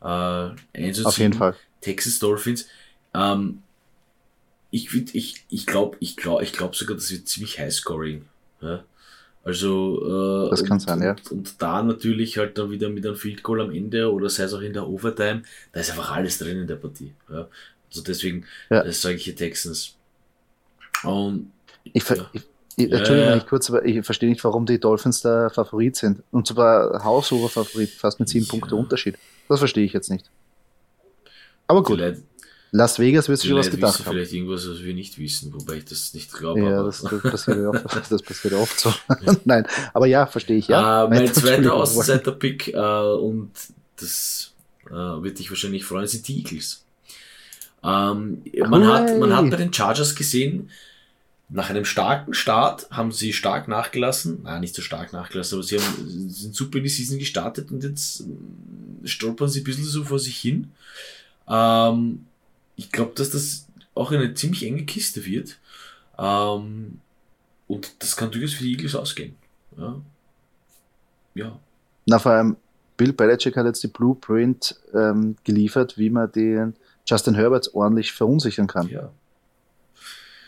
[0.00, 1.54] Äh, Auf jeden Fall.
[1.80, 2.66] Texas Dolphins.
[3.14, 3.62] Ähm,
[4.70, 8.26] ich ich, ich glaube ich glaub, ich glaub sogar, das wird ziemlich Highscoring.
[8.60, 8.84] Ja?
[9.44, 11.10] Also, äh, das kann und, sein, ja.
[11.10, 14.44] Und, und, da natürlich halt dann wieder mit einem Field Goal am Ende oder sei
[14.44, 15.42] es auch in der Overtime,
[15.72, 17.12] da ist einfach alles drin in der Partie.
[17.30, 17.48] Ja?
[17.88, 18.90] Also deswegen ja.
[18.90, 19.96] sage ich hier Texans.
[21.02, 21.52] Und,
[21.84, 22.30] ich, ja.
[22.32, 22.42] ich,
[22.76, 23.36] Entschuldigung, ja, ja.
[23.36, 26.22] ich kurz, aber ich verstehe nicht, warum die Dolphins da Favorit sind.
[26.30, 28.50] Und zwar haushoher Favorit, fast mit sieben ja.
[28.50, 29.16] Punkte Unterschied.
[29.48, 30.28] Das verstehe ich jetzt nicht.
[31.66, 31.98] Aber gut.
[31.98, 32.22] Vielleicht,
[32.76, 34.10] Las Vegas wird sich schon was gedacht haben.
[34.10, 36.60] Vielleicht irgendwas, was wir nicht wissen, wobei ich das nicht glaube.
[36.60, 38.92] Ja, das, das, passiert oft, das passiert oft so.
[39.44, 40.66] Nein, aber ja, verstehe ich.
[40.66, 41.04] Ja.
[41.04, 43.52] Uh, mein zweiter Außenseiter-Pick uh, und
[43.94, 44.54] das
[44.90, 46.84] uh, wird dich wahrscheinlich freuen, sind die Eagles.
[47.80, 50.68] Um, ähm, man, hat, man hat bei den Chargers gesehen,
[51.48, 54.40] nach einem starken Start haben sie stark nachgelassen.
[54.42, 57.84] Nein, nicht so stark nachgelassen, aber sie haben, sind super in die Season gestartet und
[57.84, 60.72] jetzt äh, stolpern sie ein bisschen so vor sich hin.
[61.48, 62.26] Ähm,
[62.76, 65.58] ich glaube, dass das auch eine ziemlich enge Kiste wird.
[66.18, 67.00] Ähm,
[67.66, 69.36] und das kann durchaus für die Eagles ausgehen.
[69.76, 70.00] Ja.
[71.34, 71.58] ja.
[72.06, 72.56] Na, vor allem
[72.96, 76.74] Bill Belichick hat jetzt die Blueprint ähm, geliefert, wie man den
[77.06, 78.88] Justin Herbert ordentlich verunsichern kann.
[78.88, 79.10] Ja.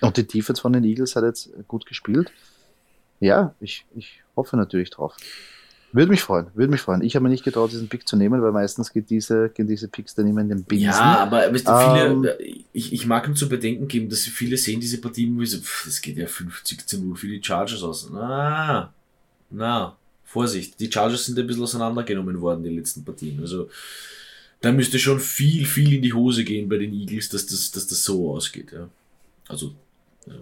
[0.00, 2.30] Und die Defense von den Eagles hat jetzt gut gespielt.
[3.20, 5.16] Ja, ich, ich hoffe natürlich drauf.
[5.92, 7.00] Würde mich freuen, würde mich freuen.
[7.00, 9.88] Ich habe mir nicht getraut, diesen Pick zu nehmen, weil meistens geht diese, gehen diese
[9.88, 10.88] Picks dann immer in den Binsen.
[10.88, 12.28] Ja, aber weißt du, viele, ähm,
[12.72, 15.84] ich, ich mag ihm zu bedenken geben, dass viele sehen diese Partien wie so, pff,
[15.86, 18.10] das geht ja 50 zu 0 für die Chargers aus.
[18.12, 18.92] Na,
[19.48, 23.40] na, Vorsicht, die Chargers sind ein bisschen auseinandergenommen worden, die letzten Partien.
[23.40, 23.70] Also,
[24.60, 27.86] da müsste schon viel, viel in die Hose gehen bei den Eagles, dass das, dass
[27.86, 28.72] das so ausgeht.
[28.72, 28.88] Ja.
[29.48, 29.74] Also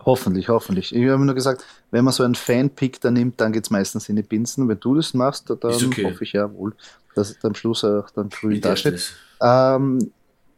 [0.04, 0.94] Hoffentlich, hoffentlich.
[0.94, 4.08] Ich habe nur gesagt, wenn man so einen Fan-Pick da nimmt, dann geht es meistens
[4.08, 4.68] in die Binsen.
[4.68, 6.04] Wenn du das machst, dann okay.
[6.04, 6.74] hoffe ich ja wohl,
[7.14, 9.14] dass es am Schluss auch dann früh da steht.
[9.42, 10.10] Ähm,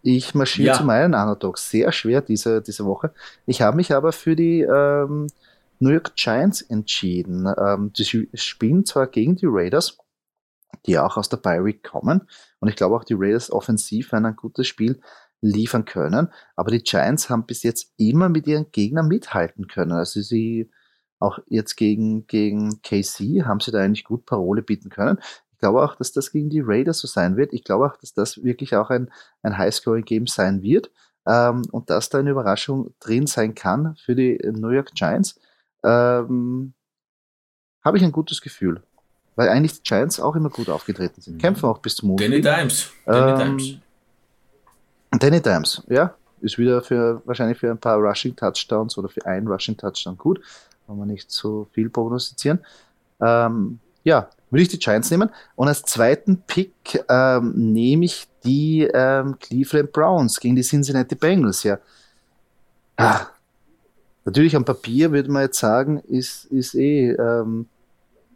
[0.02, 0.74] ich marschiere ja.
[0.74, 1.70] zu meinen Underdogs.
[1.70, 3.12] Sehr schwer diese, diese Woche.
[3.46, 5.26] Ich habe mich aber für die ähm,
[5.80, 7.52] New York Giants entschieden.
[7.58, 9.98] Ähm, die spielen zwar gegen die Raiders,
[10.86, 12.28] die auch aus der Bye kommen.
[12.60, 15.00] Und ich glaube auch, die Raiders offensiv werden ein gutes Spiel
[15.40, 16.28] liefern können.
[16.56, 19.92] Aber die Giants haben bis jetzt immer mit ihren Gegnern mithalten können.
[19.92, 20.70] Also sie
[21.18, 25.18] auch jetzt gegen, gegen KC haben sie da eigentlich gut Parole bieten können.
[25.52, 27.54] Ich glaube auch, dass das gegen die Raiders so sein wird.
[27.54, 29.10] Ich glaube auch, dass das wirklich auch ein,
[29.42, 30.90] ein High-Scoring-Game sein wird.
[31.26, 35.40] Ähm, und dass da eine Überraschung drin sein kann für die New York Giants,
[35.82, 36.74] ähm,
[37.82, 38.82] habe ich ein gutes Gefühl.
[39.34, 41.40] Weil eigentlich die Giants auch immer gut aufgetreten sind.
[41.40, 42.20] Kämpfen auch bis zum Mond.
[42.20, 42.90] Danny Dimes.
[43.04, 43.78] Danny ähm, Dimes.
[45.10, 49.48] Danny Dimes, ja, ist wieder für wahrscheinlich für ein paar Rushing Touchdowns oder für einen
[49.48, 50.40] Rushing Touchdown gut.
[50.86, 52.64] Wollen wir nicht so viel prognostizieren.
[53.20, 55.30] Ähm, ja, würde ich die Giants nehmen.
[55.56, 61.64] Und als zweiten Pick ähm, nehme ich die ähm, Cleveland Browns gegen die Cincinnati Bengals.
[61.64, 61.78] Ja.
[62.96, 63.26] Ah,
[64.24, 67.66] natürlich am Papier würde man jetzt sagen, ist, ist eh, ähm,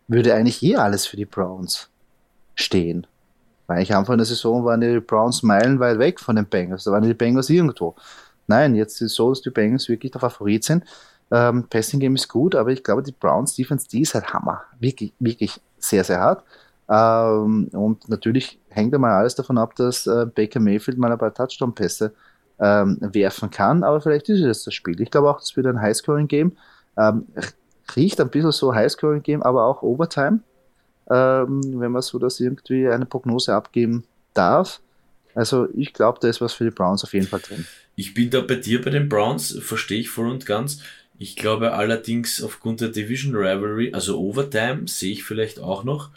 [0.09, 1.89] würde eigentlich eh alles für die Browns
[2.57, 3.07] stehen.
[3.71, 6.83] Weil ich Anfang der Saison waren die Browns meilenweit weg von den Bengals.
[6.83, 7.95] Da waren die Bengals irgendwo.
[8.49, 10.83] Nein, jetzt ist es so, dass die Bengals wirklich der Favorit sind.
[11.31, 14.63] Ähm, Passing Game ist gut, aber ich glaube, die Browns Defense, die ist halt Hammer.
[14.81, 16.43] Wirklich, wirklich sehr, sehr hart.
[16.89, 21.33] Ähm, und natürlich hängt einmal alles davon ab, dass äh, Baker Mayfield mal ein paar
[21.33, 22.13] Touchdown-Pässe
[22.59, 25.01] ähm, werfen kann, aber vielleicht ist es das Spiel.
[25.01, 26.57] Ich glaube auch, das wird ein Highscoring-Game.
[26.99, 27.29] Ähm,
[27.95, 30.41] riecht ein bisschen so Highscoring-Game, aber auch Overtime
[31.11, 34.81] ähm, wenn man so das irgendwie eine Prognose abgeben darf.
[35.35, 37.67] Also ich glaube, da ist was für die Browns auf jeden Fall drin.
[37.97, 40.81] Ich bin da bei dir bei den Browns, verstehe ich voll und ganz.
[41.19, 46.11] Ich glaube allerdings aufgrund der Division Rivalry, also Overtime, sehe ich vielleicht auch noch.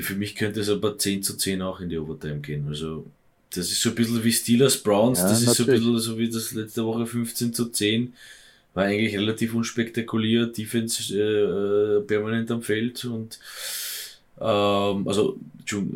[0.00, 2.66] Für mich könnte es aber 10 zu 10 auch in die Overtime gehen.
[2.68, 3.06] Also
[3.50, 6.18] das ist so ein bisschen wie Steelers Browns, ja, das ist so ein bisschen so
[6.18, 8.14] wie das letzte Woche 15 zu 10.
[8.74, 13.38] War eigentlich relativ unspektakulär, Defense äh, äh permanent am Feld und
[14.40, 15.38] ähm, also,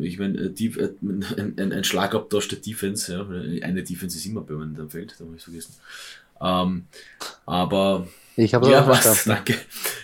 [0.01, 3.21] ich meine, äh, äh, ein, ein, ein Schlagabtausch der Defense, ja,
[3.65, 5.73] eine Defense ist immer permanent am Feld, da habe ich vergessen.
[6.41, 6.85] Ähm,
[7.45, 8.07] aber.
[8.35, 9.55] Ich habe ja, was, danke.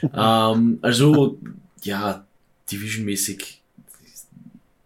[0.02, 1.38] ähm, also,
[1.84, 2.26] ja,
[2.72, 3.62] divisionmäßig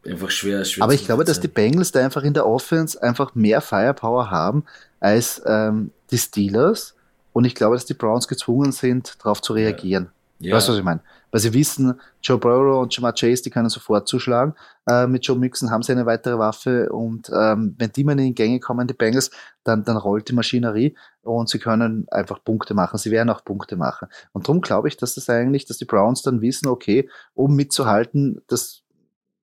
[0.05, 3.35] einfach schwer, schwer Aber ich glaube, dass die Bengals da einfach in der Offense einfach
[3.35, 4.65] mehr Firepower haben
[4.99, 6.95] als ähm, die Steelers.
[7.33, 10.09] Und ich glaube, dass die Browns gezwungen sind, darauf zu reagieren.
[10.39, 10.55] Ja.
[10.55, 11.01] Weißt du, was ich meine?
[11.35, 14.53] Weil sie wissen, Joe Burrow und Jamar Chase, die können sofort zuschlagen.
[14.87, 18.27] Äh, mit Joe Mixon haben sie eine weitere Waffe und ähm, wenn die mal in
[18.27, 19.31] die Gänge kommen, die Bengals,
[19.65, 22.97] dann, dann rollt die Maschinerie und sie können einfach Punkte machen.
[22.97, 24.07] Sie werden auch Punkte machen.
[24.31, 28.41] Und darum glaube ich, dass das eigentlich, dass die Browns dann wissen, okay, um mitzuhalten,
[28.47, 28.83] dass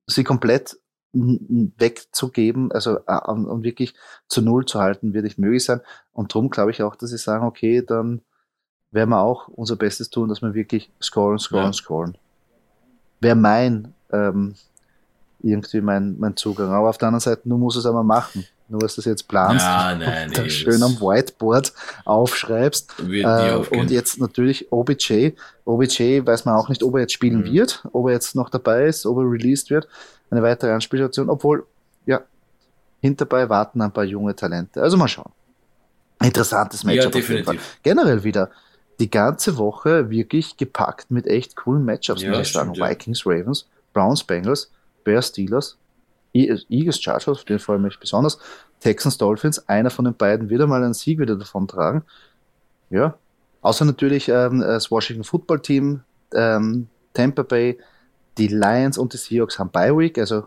[0.07, 0.79] sie komplett
[1.13, 3.93] wegzugeben, also äh, um wirklich
[4.29, 5.83] zu Null zu halten, wird nicht möglich sein.
[6.11, 8.23] Und darum glaube ich auch, dass sie sagen, okay, dann
[8.93, 11.73] werden wir auch unser Bestes tun, dass wir wirklich scoren, scoren, ja.
[11.73, 12.17] scoren.
[13.21, 14.55] Wäre mein, ähm,
[15.43, 16.71] irgendwie mein, mein Zugang.
[16.71, 18.47] Aber auf der anderen Seite, du musst es einmal machen.
[18.69, 21.75] Nur, dass du das jetzt planst ja, nein, nee, schön am Whiteboard
[22.07, 22.95] aufschreibst.
[23.01, 25.33] Äh, und jetzt natürlich OBJ.
[25.67, 27.53] OBJ weiß man auch nicht, ob er jetzt spielen mhm.
[27.53, 29.89] wird, ob er jetzt noch dabei ist, ob er released wird.
[30.31, 31.67] Eine weitere Anspielstation, obwohl,
[32.07, 32.23] ja,
[33.03, 34.81] hinterbei warten ein paar junge Talente.
[34.81, 35.33] Also mal schauen.
[36.23, 37.05] Interessantes Matchup.
[37.05, 37.79] Ja, definitiv.
[37.83, 38.51] Generell wieder
[38.99, 42.75] die ganze Woche wirklich gepackt mit echt coolen Matchups, ja, muss ich sagen.
[42.75, 44.71] Vikings, Ravens, Browns, Bengals,
[45.05, 45.77] Bears, Steelers,
[46.33, 48.39] Eagles, Chargers, auf den freue ich mich besonders.
[48.81, 52.05] Texans, Dolphins, einer von den beiden wird einmal einen Sieg wieder davon tragen.
[52.91, 53.17] Ja.
[53.61, 56.01] Außer natürlich ähm, das Washington Football Team,
[56.35, 57.79] ähm, Tampa Bay,
[58.39, 60.47] die Lions und die Seahawks haben Bye Week, also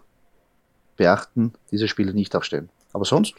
[0.97, 2.69] beachten, diese Spiele nicht aufstellen.
[2.93, 3.35] Aber sonst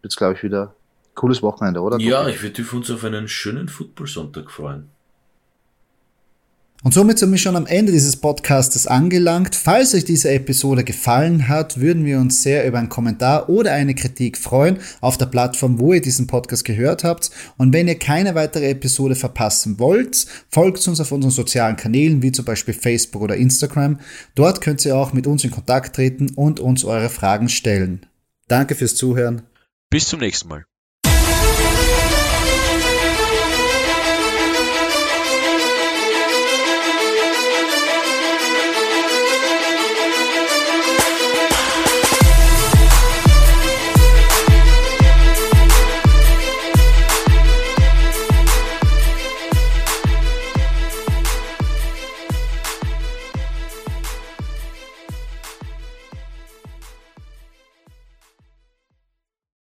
[0.00, 0.74] wird es, glaube ich, wieder
[1.18, 1.98] cooles Wochenende, oder?
[1.98, 4.88] Ja, ich würde uns auf einen schönen Football-Sonntag freuen.
[6.84, 9.56] Und somit sind wir schon am Ende dieses Podcastes angelangt.
[9.56, 13.96] Falls euch diese Episode gefallen hat, würden wir uns sehr über einen Kommentar oder eine
[13.96, 17.32] Kritik freuen auf der Plattform, wo ihr diesen Podcast gehört habt.
[17.56, 22.30] Und wenn ihr keine weitere Episode verpassen wollt, folgt uns auf unseren sozialen Kanälen, wie
[22.30, 23.98] zum Beispiel Facebook oder Instagram.
[24.36, 28.06] Dort könnt ihr auch mit uns in Kontakt treten und uns eure Fragen stellen.
[28.46, 29.42] Danke fürs Zuhören.
[29.90, 30.64] Bis zum nächsten Mal.